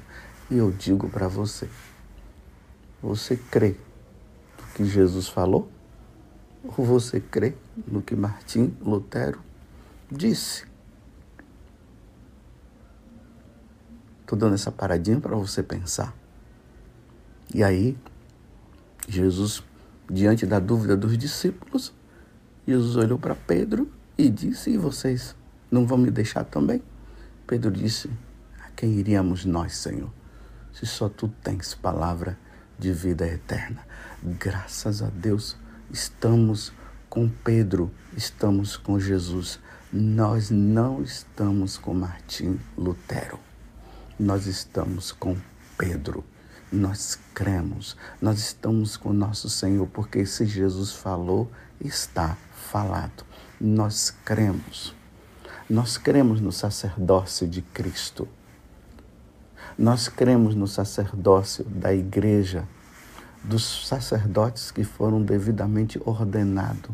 E 0.49 0.57
eu 0.57 0.71
digo 0.71 1.09
para 1.09 1.27
você: 1.27 1.69
você 3.01 3.35
crê 3.35 3.75
no 4.59 4.73
que 4.73 4.85
Jesus 4.85 5.27
falou? 5.27 5.69
Ou 6.63 6.83
você 6.83 7.19
crê 7.19 7.53
no 7.87 8.01
que 8.01 8.15
Martim 8.15 8.75
Lutero 8.81 9.39
disse? 10.11 10.65
Estou 14.25 14.37
dando 14.37 14.55
essa 14.55 14.71
paradinha 14.71 15.19
para 15.19 15.35
você 15.35 15.61
pensar. 15.61 16.11
E 17.53 17.63
aí, 17.63 17.95
Jesus, 19.07 19.63
diante 20.09 20.47
da 20.47 20.59
dúvida 20.59 20.97
dos 20.97 21.15
discípulos, 21.15 21.93
Jesus 22.67 22.95
olhou 22.95 23.19
para 23.19 23.35
Pedro 23.35 23.87
e 24.17 24.27
disse: 24.27 24.71
E 24.71 24.77
vocês 24.77 25.35
não 25.69 25.85
vão 25.85 25.99
me 25.99 26.09
deixar 26.09 26.43
também? 26.43 26.81
Pedro 27.45 27.69
disse: 27.69 28.09
A 28.59 28.71
quem 28.71 28.93
iríamos 28.93 29.45
nós, 29.45 29.75
Senhor? 29.75 30.09
se 30.75 30.85
só 30.85 31.07
tu 31.07 31.29
tens 31.41 31.73
palavra 31.73 32.37
de 32.77 32.91
vida 32.91 33.25
eterna. 33.25 33.87
Graças 34.21 35.01
a 35.01 35.09
Deus, 35.09 35.55
estamos 35.89 36.73
com 37.09 37.29
Pedro, 37.29 37.89
estamos 38.17 38.75
com 38.75 38.99
Jesus. 38.99 39.57
Nós 39.93 40.49
não 40.49 41.01
estamos 41.01 41.77
com 41.77 41.93
Martim 41.93 42.59
Lutero. 42.77 43.44
Nós 44.17 44.47
estamos 44.47 45.11
com 45.11 45.35
Pedro. 45.77 46.23
Nós 46.71 47.19
cremos, 47.33 47.97
nós 48.21 48.39
estamos 48.39 48.95
com 48.95 49.11
nosso 49.11 49.49
Senhor, 49.49 49.85
porque 49.87 50.25
se 50.25 50.45
Jesus 50.45 50.93
falou, 50.93 51.51
está 51.81 52.37
falado. 52.53 53.25
Nós 53.59 54.15
cremos. 54.23 54.95
Nós 55.69 55.97
cremos 55.97 56.39
no 56.39 56.53
sacerdócio 56.53 57.45
de 57.45 57.61
Cristo. 57.61 58.25
Nós 59.77 60.07
cremos 60.07 60.55
no 60.55 60.65
sacerdócio 60.67 61.65
da 61.65 61.93
igreja, 61.93 62.65
dos 63.43 63.85
sacerdotes 63.85 64.71
que 64.71 64.85
foram 64.85 65.21
devidamente 65.21 66.01
ordenados 66.05 66.91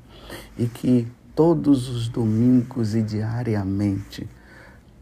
e 0.58 0.66
que 0.66 1.08
todos 1.36 1.88
os 1.88 2.10
domingos 2.10 2.96
e 2.96 3.04
diariamente 3.04 4.28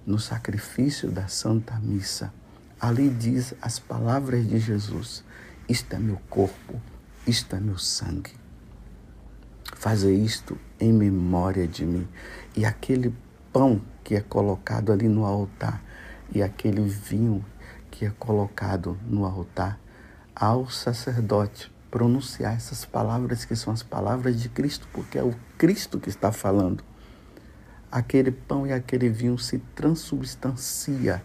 no 0.10 0.18
sacrifício 0.18 1.12
da 1.12 1.28
Santa 1.28 1.76
Missa, 1.76 2.34
ali 2.82 3.10
diz 3.10 3.54
as 3.62 3.78
palavras 3.78 4.48
de 4.48 4.58
Jesus: 4.58 5.24
Isto 5.70 5.94
é 5.96 6.00
meu 6.00 6.20
corpo, 6.28 6.82
isto 7.28 7.56
é 7.56 7.60
meu 7.60 7.78
sangue. 7.78 8.32
Fazer 9.76 10.12
isto 10.12 10.58
em 10.80 10.92
memória 10.92 11.68
de 11.68 11.86
mim. 11.86 12.08
E 12.58 12.66
aquele 12.66 13.14
pão 13.54 13.80
que 14.04 14.16
é 14.16 14.22
colocado 14.22 14.92
ali 14.92 15.08
no 15.08 15.26
altar 15.26 15.80
e 16.34 16.42
aquele 16.42 16.82
vinho 16.82 17.46
que 17.92 18.04
é 18.04 18.10
colocado 18.10 18.98
no 19.08 19.26
altar 19.26 19.80
ao 20.36 20.68
sacerdote 20.72 21.72
pronunciar 21.92 22.56
essas 22.56 22.84
palavras 22.84 23.46
que 23.46 23.56
são 23.56 23.72
as 23.72 23.84
palavras 23.84 24.42
de 24.42 24.50
Cristo, 24.50 24.88
porque 24.92 25.20
é 25.20 25.24
o 25.24 25.36
Cristo 25.56 26.00
que 26.00 26.10
está 26.10 26.32
falando. 26.32 26.84
Aquele 27.92 28.32
pão 28.32 28.68
e 28.68 28.72
aquele 28.72 29.10
vinho 29.10 29.38
se 29.38 29.60
transubstancia 29.74 31.24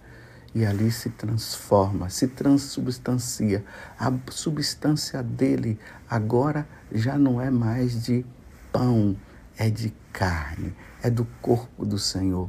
e 0.54 0.64
ali 0.64 0.90
se 0.90 1.10
transforma, 1.10 2.08
se 2.08 2.28
transubstancia. 2.28 3.64
A 3.98 4.12
substância 4.30 5.22
dele 5.22 5.78
agora 6.08 6.66
já 6.92 7.18
não 7.18 7.40
é 7.40 7.50
mais 7.50 8.04
de 8.04 8.24
pão, 8.72 9.16
é 9.58 9.68
de 9.68 9.92
carne, 10.12 10.74
é 11.02 11.10
do 11.10 11.24
corpo 11.42 11.84
do 11.84 11.98
Senhor. 11.98 12.48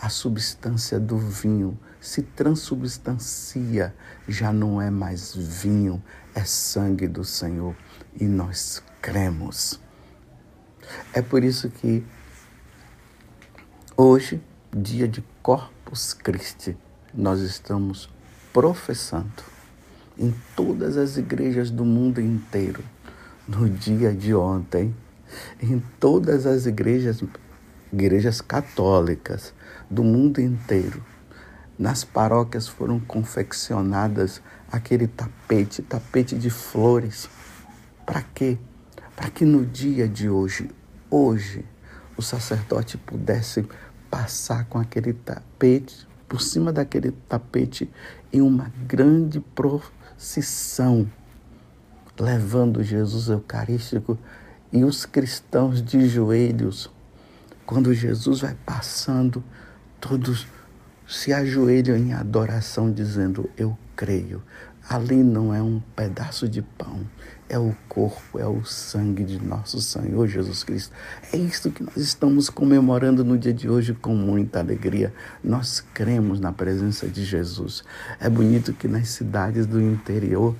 A 0.00 0.08
substância 0.08 0.98
do 0.98 1.18
vinho 1.18 1.78
se 2.00 2.22
transubstancia, 2.22 3.94
já 4.28 4.52
não 4.52 4.80
é 4.80 4.90
mais 4.90 5.34
vinho, 5.34 6.02
é 6.34 6.44
sangue 6.44 7.08
do 7.08 7.24
Senhor 7.24 7.74
e 8.18 8.24
nós 8.24 8.82
cremos. 9.00 9.80
É 11.12 11.20
por 11.20 11.42
isso 11.42 11.68
que 11.68 12.04
hoje, 13.96 14.42
dia 14.70 15.08
de 15.08 15.24
Corpus 15.42 16.12
Christi, 16.12 16.76
nós 17.14 17.40
estamos 17.40 18.10
professando 18.52 19.42
em 20.18 20.34
todas 20.54 20.98
as 20.98 21.16
igrejas 21.16 21.70
do 21.70 21.82
mundo 21.82 22.20
inteiro, 22.20 22.84
no 23.48 23.68
dia 23.70 24.12
de 24.12 24.34
ontem, 24.34 24.94
em 25.62 25.82
todas 25.98 26.44
as 26.44 26.66
igrejas, 26.66 27.24
igrejas 27.90 28.42
católicas 28.42 29.54
do 29.88 30.04
mundo 30.04 30.42
inteiro, 30.42 31.02
nas 31.78 32.04
paróquias 32.04 32.68
foram 32.68 33.00
confeccionadas 33.00 34.42
aquele 34.70 35.06
tapete, 35.06 35.80
tapete 35.80 36.36
de 36.36 36.50
flores. 36.50 37.30
Para 38.04 38.20
quê? 38.20 38.58
Para 39.14 39.30
que 39.30 39.46
no 39.46 39.64
dia 39.64 40.06
de 40.06 40.28
hoje, 40.28 40.70
hoje, 41.10 41.64
o 42.16 42.22
sacerdote 42.22 42.96
pudesse 42.96 43.68
passar 44.10 44.66
com 44.66 44.78
aquele 44.78 45.12
tapete, 45.12 46.06
por 46.28 46.40
cima 46.40 46.72
daquele 46.72 47.12
tapete, 47.12 47.90
em 48.32 48.40
uma 48.40 48.72
grande 48.86 49.40
procissão, 49.40 51.10
levando 52.18 52.82
Jesus 52.82 53.28
Eucarístico 53.28 54.18
e 54.72 54.84
os 54.84 55.06
cristãos 55.06 55.82
de 55.82 56.08
joelhos. 56.08 56.90
Quando 57.64 57.92
Jesus 57.92 58.40
vai 58.40 58.56
passando, 58.64 59.42
todos 60.00 60.46
se 61.06 61.32
ajoelham 61.32 61.96
em 61.96 62.12
adoração, 62.12 62.92
dizendo: 62.92 63.48
Eu 63.56 63.76
creio. 63.94 64.42
Ali 64.88 65.22
não 65.22 65.52
é 65.52 65.60
um 65.60 65.80
pedaço 65.96 66.48
de 66.48 66.62
pão, 66.62 67.00
é 67.48 67.58
o 67.58 67.74
corpo, 67.88 68.38
é 68.38 68.46
o 68.46 68.64
sangue 68.64 69.24
de 69.24 69.42
nosso 69.42 69.80
Senhor 69.80 70.26
Jesus 70.26 70.64
Cristo. 70.64 70.92
É 71.32 71.36
isso 71.36 71.70
que 71.70 71.82
nós 71.82 71.96
estamos 71.96 72.50
comemorando 72.50 73.24
no 73.24 73.38
dia 73.38 73.54
de 73.54 73.68
hoje 73.68 73.94
com 73.94 74.14
muita 74.14 74.58
alegria. 74.58 75.12
Nós 75.42 75.84
cremos 75.94 76.40
na 76.40 76.52
presença 76.52 77.06
de 77.06 77.24
Jesus. 77.24 77.84
É 78.18 78.28
bonito 78.28 78.72
que 78.72 78.88
nas 78.88 79.08
cidades 79.08 79.66
do 79.66 79.80
interior, 79.80 80.56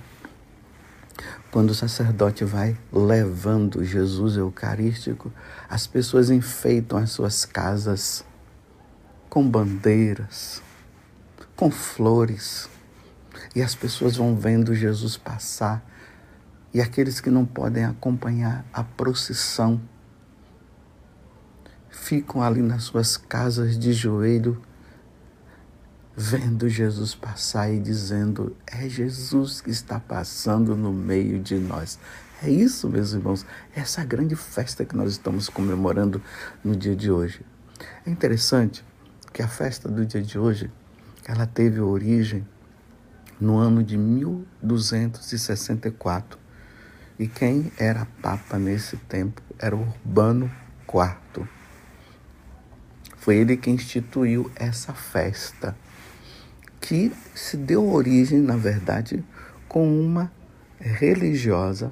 quando 1.51 1.71
o 1.71 1.75
sacerdote 1.75 2.45
vai 2.45 2.77
levando 2.91 3.83
Jesus 3.83 4.37
Eucarístico, 4.37 5.31
as 5.69 5.87
pessoas 5.87 6.29
enfeitam 6.29 6.97
as 6.97 7.11
suas 7.11 7.45
casas 7.45 8.23
com 9.29 9.47
bandeiras, 9.47 10.61
com 11.55 11.69
flores. 11.69 12.69
E 13.55 13.61
as 13.61 13.75
pessoas 13.75 14.15
vão 14.15 14.35
vendo 14.35 14.73
Jesus 14.73 15.17
passar. 15.17 15.83
E 16.77 16.81
aqueles 16.81 17.19
que 17.19 17.31
não 17.31 17.43
podem 17.43 17.83
acompanhar 17.85 18.63
a 18.71 18.83
procissão 18.83 19.81
ficam 21.89 22.43
ali 22.43 22.61
nas 22.61 22.83
suas 22.83 23.17
casas 23.17 23.79
de 23.79 23.93
joelho, 23.93 24.61
vendo 26.15 26.69
Jesus 26.69 27.15
passar 27.15 27.73
e 27.73 27.79
dizendo: 27.79 28.55
É 28.67 28.87
Jesus 28.87 29.59
que 29.59 29.71
está 29.71 29.99
passando 29.99 30.75
no 30.75 30.93
meio 30.93 31.39
de 31.39 31.55
nós. 31.55 31.97
É 32.43 32.49
isso, 32.51 32.87
meus 32.87 33.11
irmãos, 33.11 33.43
essa 33.75 34.05
grande 34.05 34.35
festa 34.35 34.85
que 34.85 34.95
nós 34.95 35.13
estamos 35.13 35.49
comemorando 35.49 36.21
no 36.63 36.75
dia 36.75 36.95
de 36.95 37.09
hoje. 37.09 37.43
É 38.05 38.11
interessante 38.11 38.85
que 39.33 39.41
a 39.41 39.47
festa 39.47 39.89
do 39.89 40.05
dia 40.05 40.21
de 40.21 40.37
hoje, 40.37 40.69
ela 41.25 41.47
teve 41.47 41.79
origem 41.79 42.47
no 43.41 43.57
ano 43.57 43.83
de 43.83 43.97
1264. 43.97 46.45
E 47.19 47.27
quem 47.27 47.71
era 47.77 48.07
papa 48.21 48.59
nesse 48.59 48.97
tempo 48.97 49.41
era 49.59 49.75
Urbano 49.75 50.51
IV. 50.87 51.47
Foi 53.17 53.37
ele 53.37 53.57
que 53.57 53.69
instituiu 53.69 54.51
essa 54.55 54.93
festa, 54.93 55.75
que 56.79 57.11
se 57.33 57.57
deu 57.57 57.89
origem, 57.89 58.39
na 58.39 58.55
verdade, 58.55 59.23
com 59.67 59.99
uma 59.99 60.31
religiosa, 60.79 61.91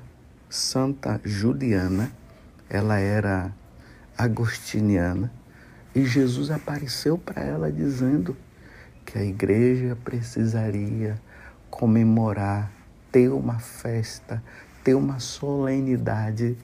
Santa 0.49 1.19
Juliana. 1.23 2.11
Ela 2.69 2.99
era 2.99 3.51
agostiniana 4.17 5.31
e 5.95 6.05
Jesus 6.05 6.51
apareceu 6.51 7.17
para 7.17 7.41
ela 7.41 7.71
dizendo 7.71 8.35
que 9.05 9.17
a 9.17 9.23
igreja 9.23 9.95
precisaria 10.03 11.19
comemorar, 11.69 12.71
ter 13.11 13.29
uma 13.29 13.59
festa, 13.59 14.43
ter 14.85 14.93
uma 14.93 15.19
solenidade 15.19 16.55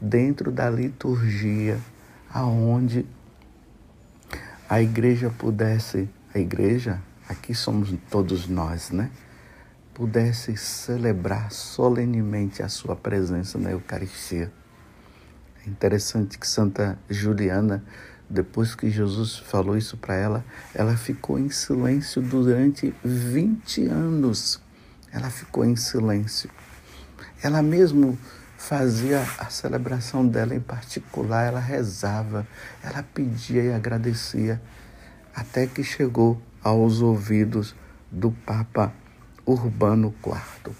dentro 0.00 0.52
da 0.52 0.70
liturgia, 0.70 1.80
aonde 2.32 3.04
a 4.68 4.80
igreja 4.80 5.30
pudesse, 5.36 6.08
a 6.32 6.38
igreja, 6.38 7.02
aqui 7.28 7.52
somos 7.54 7.92
todos 8.08 8.46
nós, 8.46 8.90
né? 8.90 9.10
Pudesse 9.92 10.56
celebrar 10.56 11.50
solenemente 11.50 12.62
a 12.62 12.68
sua 12.68 12.94
presença 12.94 13.58
na 13.58 13.72
Eucaristia. 13.72 14.52
É 15.66 15.68
interessante 15.68 16.38
que 16.38 16.46
Santa 16.46 16.96
Juliana 17.10 17.82
depois 18.28 18.74
que 18.74 18.90
Jesus 18.90 19.38
falou 19.38 19.76
isso 19.76 19.96
para 19.96 20.14
ela, 20.14 20.44
ela 20.74 20.96
ficou 20.96 21.38
em 21.38 21.48
silêncio 21.48 22.20
durante 22.20 22.92
20 23.04 23.86
anos. 23.86 24.60
Ela 25.12 25.30
ficou 25.30 25.64
em 25.64 25.76
silêncio. 25.76 26.50
Ela 27.42 27.62
mesmo 27.62 28.18
fazia 28.56 29.20
a 29.38 29.50
celebração 29.50 30.26
dela 30.26 30.54
em 30.54 30.60
particular, 30.60 31.44
ela 31.44 31.60
rezava, 31.60 32.46
ela 32.82 33.02
pedia 33.02 33.62
e 33.62 33.70
agradecia, 33.72 34.58
até 35.34 35.66
que 35.66 35.84
chegou 35.84 36.40
aos 36.62 37.02
ouvidos 37.02 37.74
do 38.10 38.30
Papa 38.30 38.94
Urbano 39.44 40.14
IV. 40.24 40.74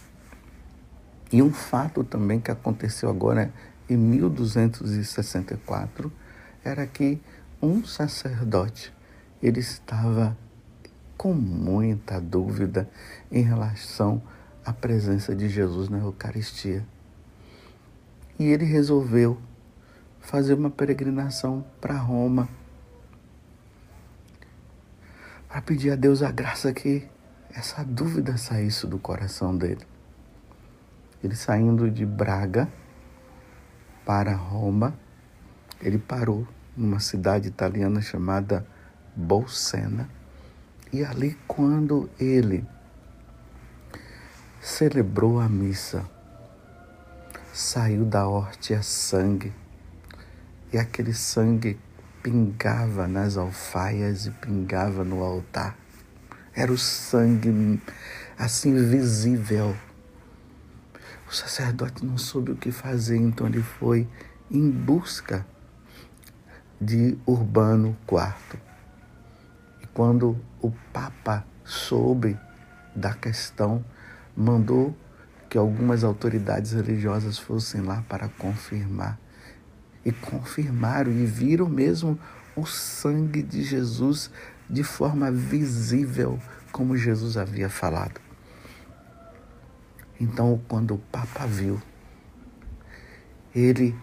E 1.33 1.43
um 1.43 1.53
fato 1.53 2.03
também 2.03 2.41
que 2.41 2.51
aconteceu 2.51 3.11
agora 3.11 3.53
em 3.89 3.97
1264 3.97 6.13
era 6.65 6.85
que 6.87 7.21
um 7.61 7.85
sacerdote, 7.85 8.93
ele 9.43 9.59
estava 9.61 10.37
com 11.17 11.33
muita 11.33 12.21
dúvida 12.21 12.89
em 13.31 13.43
relação 13.43 14.21
à 14.67 14.73
presença 14.73 15.35
de 15.35 15.49
Jesus 15.49 15.89
na 15.89 15.99
Eucaristia. 15.99 16.85
E 18.37 18.45
ele 18.45 18.65
resolveu 18.65 19.39
fazer 20.21 20.55
uma 20.55 20.69
peregrinação 20.69 21.65
para 21.81 21.97
Roma 21.97 22.49
para 25.49 25.63
pedir 25.63 25.91
a 25.91 25.97
Deus 25.97 26.23
a 26.23 26.31
graça 26.31 26.71
que 26.71 27.09
essa 27.55 27.83
dúvida 27.83 28.37
saísse 28.37 28.87
do 28.87 28.99
coração 28.99 29.57
dele. 29.57 29.87
Ele 31.25 31.35
saindo 31.35 31.91
de 31.91 32.05
Braga 32.05 32.69
para 34.05 34.35
Roma, 34.35 34.93
ele 35.81 35.97
parou 35.97 36.47
numa 36.77 37.01
cidade 37.01 37.49
italiana 37.49 38.03
chamada 38.03 38.67
Bolsena. 39.17 40.11
E 40.93 41.03
ali, 41.03 41.39
quando 41.49 42.11
ele 42.21 42.63
celebrou 44.67 45.39
a 45.39 45.49
missa, 45.49 46.05
saiu 47.53 48.05
da 48.05 48.27
horte 48.27 48.75
a 48.75 48.83
sangue, 48.83 49.53
e 50.73 50.77
aquele 50.77 51.15
sangue 51.15 51.79
pingava 52.21 53.07
nas 53.07 53.37
alfaias 53.37 54.27
e 54.27 54.33
pingava 54.33 55.05
no 55.05 55.23
altar. 55.23 55.77
Era 56.53 56.73
o 56.73 56.77
sangue 56.77 57.81
assim 58.37 58.75
visível. 58.75 59.77
O 61.31 61.33
sacerdote 61.33 62.05
não 62.05 62.19
soube 62.19 62.51
o 62.51 62.57
que 62.57 62.73
fazer, 62.73 63.19
então 63.19 63.47
ele 63.47 63.63
foi 63.63 64.09
em 64.51 64.69
busca 64.69 65.47
de 66.81 67.17
Urbano 67.25 67.97
IV. 68.11 68.59
E 69.81 69.87
quando 69.87 70.37
o 70.61 70.73
Papa 70.93 71.47
soube 71.65 72.37
da 72.97 73.15
questão, 73.15 73.85
mandou 74.37 74.95
que 75.49 75.57
algumas 75.57 76.05
autoridades 76.05 76.73
religiosas 76.73 77.39
fossem 77.39 77.81
lá 77.81 78.05
para 78.09 78.29
confirmar. 78.29 79.19
E 80.05 80.13
confirmaram 80.13 81.11
e 81.11 81.25
viram 81.25 81.69
mesmo 81.69 82.19
o 82.55 82.65
sangue 82.67 83.43
de 83.43 83.63
Jesus 83.63 84.31
de 84.69 84.83
forma 84.83 85.31
visível, 85.31 86.39
como 86.71 86.97
Jesus 86.97 87.37
havia 87.37 87.69
falado. 87.69 88.21
Então, 90.21 90.61
quando 90.69 90.95
o 90.95 90.99
Papa 90.99 91.47
viu, 91.47 91.81
ele, 93.55 93.95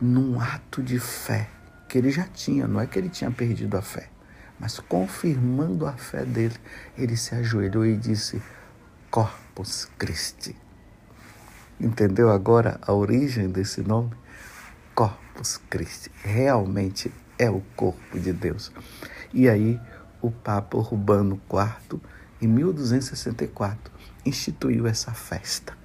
num 0.00 0.40
ato 0.40 0.82
de 0.82 0.98
fé, 0.98 1.48
que 1.88 1.98
ele 1.98 2.10
já 2.10 2.24
tinha, 2.24 2.66
não 2.66 2.80
é 2.80 2.86
que 2.86 2.98
ele 2.98 3.08
tinha 3.08 3.30
perdido 3.30 3.76
a 3.76 3.82
fé, 3.82 4.08
mas 4.58 4.78
confirmando 4.78 5.86
a 5.86 5.92
fé 5.92 6.24
dele, 6.24 6.54
ele 6.96 7.16
se 7.16 7.34
ajoelhou 7.34 7.86
e 7.86 7.96
disse: 7.96 8.42
Corpus 9.54 9.88
Christi. 9.96 10.56
Entendeu 11.80 12.28
agora 12.28 12.80
a 12.82 12.92
origem 12.92 13.48
desse 13.48 13.82
nome? 13.82 14.10
Corpus 14.96 15.60
Christi. 15.70 16.10
Realmente 16.24 17.12
é 17.38 17.48
o 17.48 17.62
corpo 17.76 18.18
de 18.18 18.32
Deus. 18.32 18.72
E 19.32 19.48
aí, 19.48 19.80
o 20.20 20.28
Papa 20.28 20.76
Urbano 20.76 21.40
IV, 21.48 22.00
em 22.42 22.48
1264, 22.48 23.92
instituiu 24.26 24.88
essa 24.88 25.12
festa. 25.12 25.78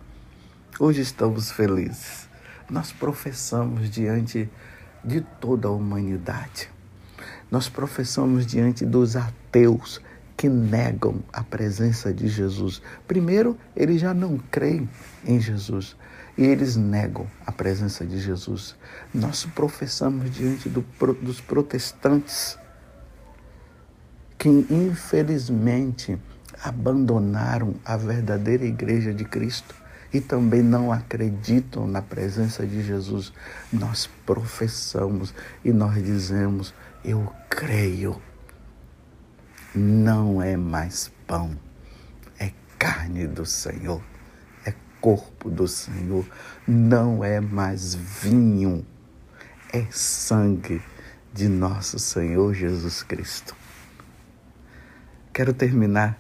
Hoje 0.80 1.02
estamos 1.02 1.52
felizes. 1.52 2.28
Nós 2.72 2.92
professamos 2.92 3.88
diante 3.88 4.50
de 5.06 5.22
toda 5.40 5.68
a 5.68 5.72
humanidade. 5.72 6.72
Nós 7.52 7.70
professamos 7.70 8.48
diante 8.48 8.84
dos 8.84 9.16
ateus 9.16 10.02
que 10.40 10.48
negam 10.48 11.22
a 11.34 11.44
presença 11.44 12.14
de 12.14 12.30
Jesus. 12.30 12.82
Primeiro, 13.06 13.58
eles 13.76 14.00
já 14.00 14.14
não 14.14 14.38
creem 14.38 14.90
em 15.26 15.38
Jesus 15.38 15.98
e 16.38 16.46
eles 16.46 16.78
negam 16.78 17.28
a 17.46 17.52
presença 17.52 18.06
de 18.06 18.18
Jesus. 18.18 18.74
Nós 19.14 19.46
professamos 19.54 20.32
diante 20.32 20.70
do, 20.70 20.82
dos 21.22 21.42
protestantes 21.42 22.58
que, 24.38 24.48
infelizmente, 24.48 26.18
abandonaram 26.64 27.76
a 27.84 27.98
verdadeira 27.98 28.64
igreja 28.64 29.14
de 29.14 29.26
Cristo 29.26 29.76
e 30.14 30.22
também 30.22 30.62
não 30.62 30.90
acreditam 30.90 31.86
na 31.86 32.02
presença 32.02 32.66
de 32.66 32.82
Jesus. 32.82 33.34
Nós 33.74 34.10
professamos 34.26 35.34
e 35.66 35.74
nós 35.74 36.02
dizemos: 36.02 36.74
Eu 37.04 37.30
creio 37.50 38.22
não 39.80 40.42
é 40.42 40.58
mais 40.58 41.10
pão, 41.26 41.58
é 42.38 42.52
carne 42.78 43.26
do 43.26 43.46
Senhor, 43.46 44.04
é 44.66 44.74
corpo 45.00 45.50
do 45.50 45.68
Senhor, 45.68 46.26
não 46.68 47.24
é 47.24 47.40
mais 47.40 47.96
vinho, 47.96 48.86
é 49.72 49.86
sangue 49.90 50.82
de 51.34 51.48
nosso 51.48 51.98
Senhor 51.98 52.54
Jesus 52.54 53.04
Cristo. 53.04 53.56
Quero 55.32 55.54
terminar 55.54 56.20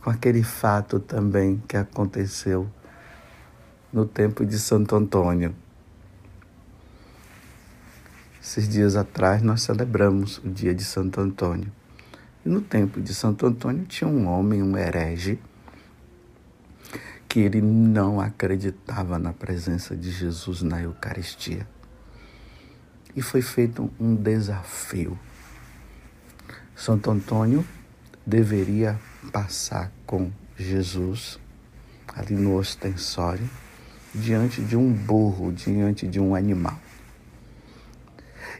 com 0.00 0.08
aquele 0.08 0.42
fato 0.42 0.98
também 0.98 1.62
que 1.68 1.76
aconteceu 1.76 2.70
no 3.92 4.06
tempo 4.06 4.46
de 4.46 4.58
Santo 4.58 4.96
Antônio. 4.96 5.54
Esses 8.48 8.68
dias 8.68 8.94
atrás 8.94 9.42
nós 9.42 9.62
celebramos 9.62 10.38
o 10.38 10.48
dia 10.48 10.72
de 10.72 10.84
Santo 10.84 11.20
Antônio. 11.20 11.70
E 12.44 12.48
no 12.48 12.60
tempo 12.60 13.00
de 13.00 13.12
Santo 13.12 13.44
Antônio 13.44 13.84
tinha 13.86 14.06
um 14.06 14.28
homem, 14.28 14.62
um 14.62 14.78
herege, 14.78 15.40
que 17.28 17.40
ele 17.40 17.60
não 17.60 18.20
acreditava 18.20 19.18
na 19.18 19.32
presença 19.32 19.96
de 19.96 20.12
Jesus 20.12 20.62
na 20.62 20.80
Eucaristia. 20.80 21.66
E 23.16 23.20
foi 23.20 23.42
feito 23.42 23.90
um 23.98 24.14
desafio. 24.14 25.18
Santo 26.76 27.10
Antônio 27.10 27.66
deveria 28.24 28.96
passar 29.32 29.90
com 30.06 30.30
Jesus 30.56 31.36
ali 32.14 32.36
no 32.36 32.56
ostensório, 32.56 33.50
diante 34.14 34.62
de 34.62 34.76
um 34.76 34.92
burro, 34.92 35.52
diante 35.52 36.06
de 36.06 36.20
um 36.20 36.32
animal. 36.32 36.85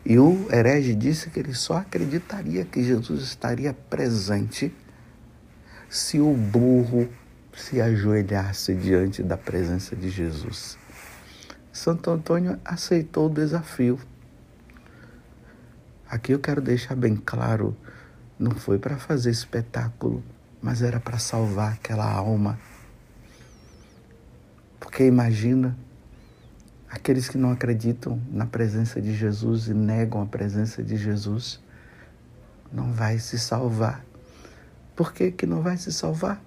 E 0.09 0.21
o 0.21 0.47
herege 0.53 0.95
disse 0.95 1.31
que 1.31 1.40
ele 1.40 1.53
só 1.53 1.79
acreditaria 1.79 2.64
que 2.64 2.81
Jesus 2.81 3.25
estaria 3.25 3.75
presente 3.75 4.73
se 5.90 6.21
o 6.21 6.33
burro 6.33 7.09
se 7.53 7.81
ajoelhasse 7.81 8.73
diante 8.73 9.21
da 9.21 9.37
presença 9.37 9.97
de 9.97 10.09
Jesus. 10.09 10.79
Santo 11.73 12.09
Antônio 12.09 12.57
aceitou 12.64 13.27
o 13.27 13.35
desafio. 13.35 13.99
Aqui 16.09 16.31
eu 16.31 16.38
quero 16.38 16.61
deixar 16.61 16.95
bem 16.95 17.16
claro: 17.16 17.77
não 18.38 18.53
foi 18.53 18.79
para 18.79 18.99
fazer 18.99 19.33
espetáculo, 19.33 20.23
mas 20.62 20.83
era 20.83 21.01
para 21.01 21.19
salvar 21.19 21.73
aquela 21.73 22.09
alma. 22.09 22.57
Porque 24.79 25.05
imagina 25.05 25.77
Aqueles 26.96 27.28
que 27.28 27.37
não 27.37 27.50
acreditam 27.50 28.18
na 28.30 28.46
presença 28.46 29.02
de 29.02 29.14
Jesus 29.14 29.68
e 29.68 29.74
negam 29.74 30.22
a 30.22 30.26
presença 30.26 30.82
de 30.82 30.96
Jesus, 30.96 31.61
não 32.72 32.90
vai 32.90 33.18
se 33.18 33.38
salvar. 33.38 34.02
Por 34.96 35.12
que, 35.12 35.30
que 35.30 35.44
não 35.44 35.61
vai 35.61 35.76
se 35.76 35.92
salvar? 35.92 36.42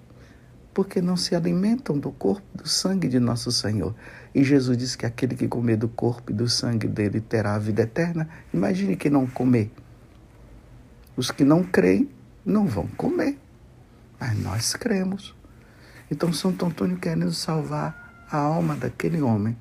Porque 0.74 1.00
não 1.00 1.16
se 1.16 1.36
alimentam 1.36 1.96
do 1.96 2.10
corpo, 2.10 2.44
do 2.52 2.68
sangue 2.68 3.06
de 3.06 3.20
nosso 3.20 3.52
Senhor. 3.52 3.94
E 4.34 4.42
Jesus 4.42 4.76
disse 4.76 4.98
que 4.98 5.06
aquele 5.06 5.36
que 5.36 5.46
comer 5.46 5.76
do 5.76 5.88
corpo 5.88 6.32
e 6.32 6.34
do 6.34 6.48
sangue 6.48 6.88
dele 6.88 7.20
terá 7.20 7.54
a 7.54 7.58
vida 7.58 7.82
eterna. 7.82 8.28
Imagine 8.52 8.96
que 8.96 9.08
não 9.08 9.28
comer. 9.28 9.70
Os 11.16 11.30
que 11.30 11.44
não 11.44 11.62
creem 11.62 12.10
não 12.44 12.66
vão 12.66 12.88
comer. 12.88 13.38
Mas 14.18 14.36
nós 14.36 14.74
cremos. 14.74 15.32
Então 16.10 16.32
Santo 16.32 16.66
Antônio 16.66 16.96
querendo 16.96 17.32
salvar 17.32 18.26
a 18.28 18.36
alma 18.36 18.74
daquele 18.74 19.22
homem 19.22 19.56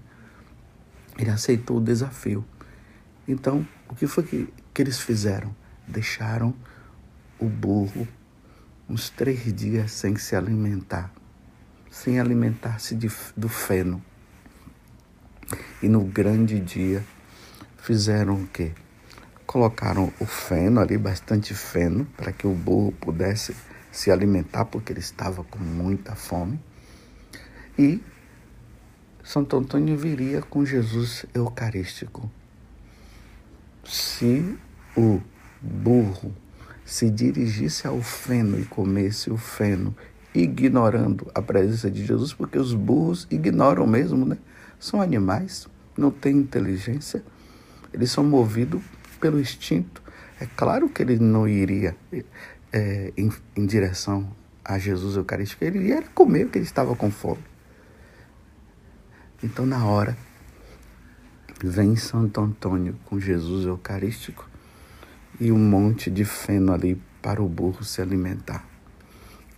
ele 1.19 1.29
aceitou 1.29 1.77
o 1.77 1.82
desafio. 1.82 2.45
Então, 3.27 3.67
o 3.89 3.95
que 3.95 4.08
foi 4.08 4.23
que, 4.23 4.53
que 4.73 4.82
eles 4.82 4.99
fizeram? 4.99 5.53
Deixaram 5.88 6.55
o 7.38 7.45
burro 7.45 8.08
uns 8.88 9.10
três 9.10 9.53
dias 9.53 9.91
sem 9.91 10.15
se 10.15 10.36
alimentar, 10.36 11.13
sem 11.91 12.19
alimentar-se 12.19 12.95
do 13.36 13.49
feno. 13.49 14.03
E 15.82 15.89
no 15.89 16.03
grande 16.03 16.60
dia 16.60 17.03
fizeram 17.77 18.36
o 18.43 18.47
quê? 18.47 18.71
Colocaram 19.45 20.13
o 20.19 20.25
feno 20.25 20.79
ali, 20.79 20.97
bastante 20.97 21.53
feno, 21.53 22.05
para 22.15 22.32
que 22.32 22.47
o 22.47 22.53
burro 22.53 22.91
pudesse 22.93 23.55
se 23.91 24.12
alimentar, 24.12 24.65
porque 24.65 24.93
ele 24.93 24.99
estava 24.99 25.43
com 25.43 25.60
muita 25.60 26.15
fome. 26.15 26.60
E 27.77 28.01
Santo 29.30 29.56
Antônio 29.58 29.96
viria 29.96 30.42
com 30.42 30.65
Jesus 30.65 31.24
eucarístico. 31.36 32.28
Se 33.84 34.58
o 34.98 35.22
burro 35.62 36.34
se 36.84 37.12
dirigisse 37.12 37.86
ao 37.86 38.02
feno 38.02 38.60
e 38.60 38.65
comesse 38.65 39.30
o 39.30 39.38
feno, 39.38 39.96
ignorando 40.34 41.30
a 41.36 41.44
presença 41.44 41.92
de 41.92 42.04
Jesus, 42.04 42.34
porque 42.34 42.58
os 42.58 42.74
burros 42.74 43.28
ignoram 43.30 43.86
mesmo, 43.86 44.26
né? 44.26 44.36
São 44.80 45.00
animais, 45.00 45.68
não 45.96 46.10
têm 46.10 46.36
inteligência, 46.38 47.24
eles 47.94 48.10
são 48.10 48.24
movidos 48.24 48.82
pelo 49.22 49.39
instinto. 49.39 50.02
É 50.39 50.48
claro 50.48 50.89
que 50.89 51.04
ele 51.04 51.20
não 51.20 51.48
iria 51.48 51.96
é, 52.74 53.13
em, 53.15 53.32
em 53.56 53.65
direção 53.68 54.28
a 54.65 54.80
Jesus 54.80 55.18
Eucarístico, 55.18 55.63
ele 55.63 55.78
iria 55.78 56.02
comer 56.15 56.46
porque 56.46 56.58
ele 56.58 56.65
estava 56.65 56.96
com 56.96 57.12
fome. 57.12 57.49
Então, 59.41 59.65
na 59.65 59.86
hora, 59.86 60.17
vem 61.63 61.95
Santo 61.95 62.41
Antônio 62.41 62.97
com 63.06 63.19
Jesus 63.19 63.65
Eucarístico 63.65 64.49
e 65.39 65.49
um 65.49 65.58
monte 65.58 66.12
de 66.12 66.25
feno 66.25 66.73
ali 66.73 67.02
para 67.21 67.41
o 67.41 67.47
burro 67.47 67.84
se 67.84 68.02
alimentar. 68.02 68.65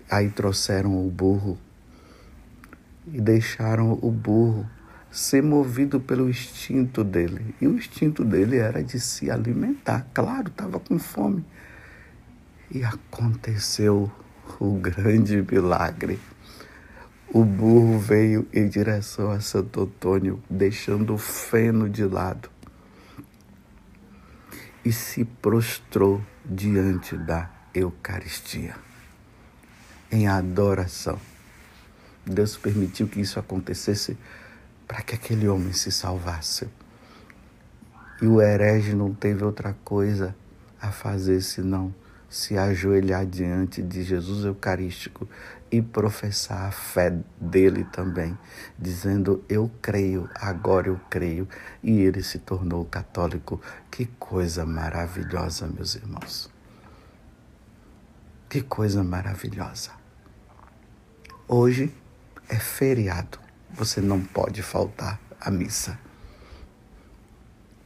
Aí 0.09 0.29
trouxeram 0.29 1.03
o 1.03 1.09
burro 1.09 1.57
e 3.11 3.19
deixaram 3.19 3.97
o 4.01 4.11
burro 4.11 4.69
ser 5.09 5.41
movido 5.41 5.99
pelo 5.99 6.29
instinto 6.29 7.03
dele. 7.03 7.55
E 7.59 7.67
o 7.67 7.75
instinto 7.75 8.23
dele 8.23 8.57
era 8.57 8.83
de 8.83 8.99
se 8.99 9.31
alimentar. 9.31 10.05
Claro, 10.13 10.49
estava 10.49 10.79
com 10.79 10.99
fome. 10.99 11.43
E 12.69 12.83
aconteceu 12.83 14.11
o 14.59 14.75
grande 14.75 15.45
milagre. 15.49 16.19
O 17.33 17.45
burro 17.45 17.97
veio 17.97 18.45
em 18.53 18.67
direção 18.67 19.31
a 19.31 19.39
Santo 19.39 19.83
Antônio, 19.83 20.43
deixando 20.49 21.13
o 21.13 21.17
feno 21.17 21.89
de 21.89 22.03
lado, 22.03 22.49
e 24.83 24.91
se 24.91 25.23
prostrou 25.23 26.21
diante 26.43 27.15
da 27.15 27.49
Eucaristia, 27.73 28.75
em 30.11 30.27
adoração. 30.27 31.17
Deus 32.25 32.57
permitiu 32.57 33.07
que 33.07 33.21
isso 33.21 33.39
acontecesse 33.39 34.17
para 34.85 35.01
que 35.01 35.15
aquele 35.15 35.47
homem 35.47 35.71
se 35.71 35.89
salvasse. 35.89 36.67
E 38.21 38.27
o 38.27 38.41
herege 38.41 38.93
não 38.93 39.13
teve 39.13 39.41
outra 39.41 39.73
coisa 39.85 40.35
a 40.81 40.91
fazer 40.91 41.39
senão 41.39 41.95
se 42.29 42.57
ajoelhar 42.57 43.25
diante 43.25 43.81
de 43.81 44.03
Jesus 44.03 44.43
Eucarístico 44.43 45.29
e 45.71 45.81
professar 45.81 46.67
a 46.67 46.71
fé 46.71 47.15
dele 47.39 47.85
também, 47.85 48.37
dizendo: 48.77 49.43
Eu 49.47 49.71
creio, 49.81 50.29
agora 50.35 50.87
eu 50.89 50.99
creio. 51.09 51.47
E 51.81 52.01
ele 52.01 52.21
se 52.21 52.39
tornou 52.39 52.85
católico. 52.85 53.61
Que 53.89 54.05
coisa 54.05 54.65
maravilhosa, 54.65 55.67
meus 55.67 55.95
irmãos. 55.95 56.51
Que 58.49 58.61
coisa 58.61 59.03
maravilhosa. 59.03 59.91
Hoje 61.47 61.93
é 62.49 62.55
feriado 62.55 63.39
você 63.73 64.01
não 64.01 64.21
pode 64.21 64.61
faltar 64.61 65.19
à 65.39 65.49
missa. 65.49 65.97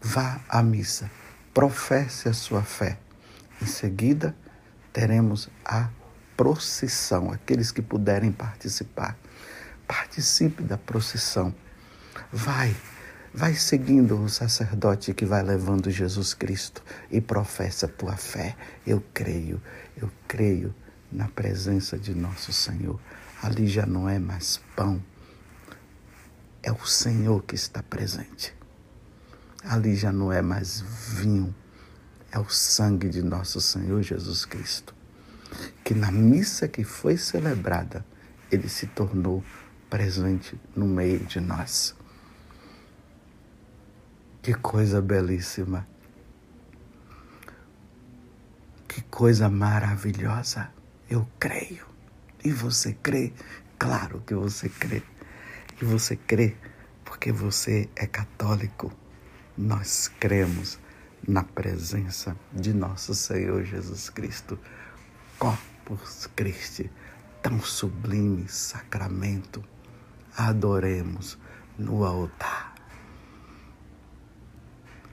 Vá 0.01 0.39
à 0.49 0.61
missa, 0.61 1.09
professe 1.53 2.27
a 2.27 2.33
sua 2.33 2.61
fé. 2.63 2.97
Em 3.61 3.65
seguida, 3.65 4.35
teremos 4.91 5.49
a 5.63 5.89
procissão. 6.35 7.31
Aqueles 7.31 7.71
que 7.71 7.81
puderem 7.81 8.31
participar, 8.31 9.17
participe 9.87 10.63
da 10.63 10.77
procissão. 10.77 11.53
Vai, 12.31 12.75
vai 13.33 13.53
seguindo 13.53 14.21
o 14.21 14.29
sacerdote 14.29 15.13
que 15.13 15.25
vai 15.25 15.43
levando 15.43 15.89
Jesus 15.89 16.33
Cristo 16.33 16.83
e 17.09 17.19
professa 17.19 17.85
a 17.85 17.89
tua 17.89 18.15
fé. 18.15 18.55
Eu 18.85 19.03
creio, 19.13 19.61
eu 19.97 20.09
creio 20.27 20.73
na 21.11 21.27
presença 21.27 21.97
de 21.97 22.13
nosso 22.13 22.51
Senhor. 22.51 22.99
Ali 23.41 23.67
já 23.67 23.85
não 23.85 24.09
é 24.09 24.17
mais 24.19 24.59
pão 24.75 25.01
é 26.65 26.71
o 26.71 26.83
Senhor 26.83 27.43
que 27.43 27.53
está 27.53 27.83
presente. 27.83 28.51
Ali 29.63 29.95
já 29.95 30.11
não 30.11 30.33
é 30.33 30.41
mais 30.41 30.81
vinho, 30.81 31.55
é 32.31 32.39
o 32.39 32.49
sangue 32.49 33.07
de 33.07 33.21
nosso 33.21 33.61
Senhor 33.61 34.01
Jesus 34.01 34.45
Cristo. 34.45 34.94
Que 35.83 35.93
na 35.93 36.11
missa 36.11 36.67
que 36.67 36.83
foi 36.83 37.17
celebrada, 37.17 38.05
ele 38.51 38.69
se 38.69 38.87
tornou 38.87 39.43
presente 39.89 40.59
no 40.75 40.85
meio 40.85 41.19
de 41.19 41.39
nós. 41.39 41.95
Que 44.41 44.53
coisa 44.53 45.01
belíssima. 45.01 45.87
Que 48.87 49.01
coisa 49.03 49.49
maravilhosa. 49.49 50.69
Eu 51.09 51.27
creio. 51.39 51.85
E 52.43 52.51
você 52.51 52.93
crê? 52.93 53.33
Claro 53.77 54.21
que 54.25 54.35
você 54.35 54.69
crê. 54.69 55.01
E 55.81 55.85
você 55.85 56.15
crê 56.15 56.55
porque 57.03 57.31
você 57.31 57.89
é 57.95 58.05
católico. 58.05 58.91
Nós 59.57 60.11
cremos 60.19 60.77
na 61.27 61.43
presença 61.43 62.35
de 62.53 62.73
nosso 62.73 63.15
Senhor 63.15 63.63
Jesus 63.63 64.09
Cristo. 64.09 64.59
Corpus 65.45 66.27
Christi, 66.35 66.89
tão 67.43 67.59
sublime 67.59 68.47
sacramento. 68.47 69.63
Adoremos 70.35 71.37
no 71.77 72.03
altar. 72.03 72.73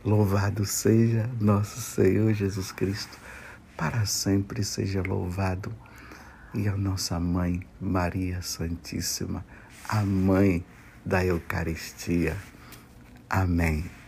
Louvado 0.02 0.64
seja 0.64 1.28
nosso 1.38 1.82
Senhor 1.82 2.32
Jesus 2.32 2.72
Cristo, 2.72 3.18
para 3.76 4.06
sempre 4.06 4.64
seja 4.64 5.02
louvado. 5.02 5.70
E 6.54 6.66
a 6.66 6.76
nossa 6.78 7.20
mãe, 7.20 7.66
Maria 7.78 8.40
Santíssima, 8.40 9.44
a 9.86 10.02
mãe 10.02 10.64
da 11.04 11.22
Eucaristia. 11.24 12.36
Amém. 13.28 14.01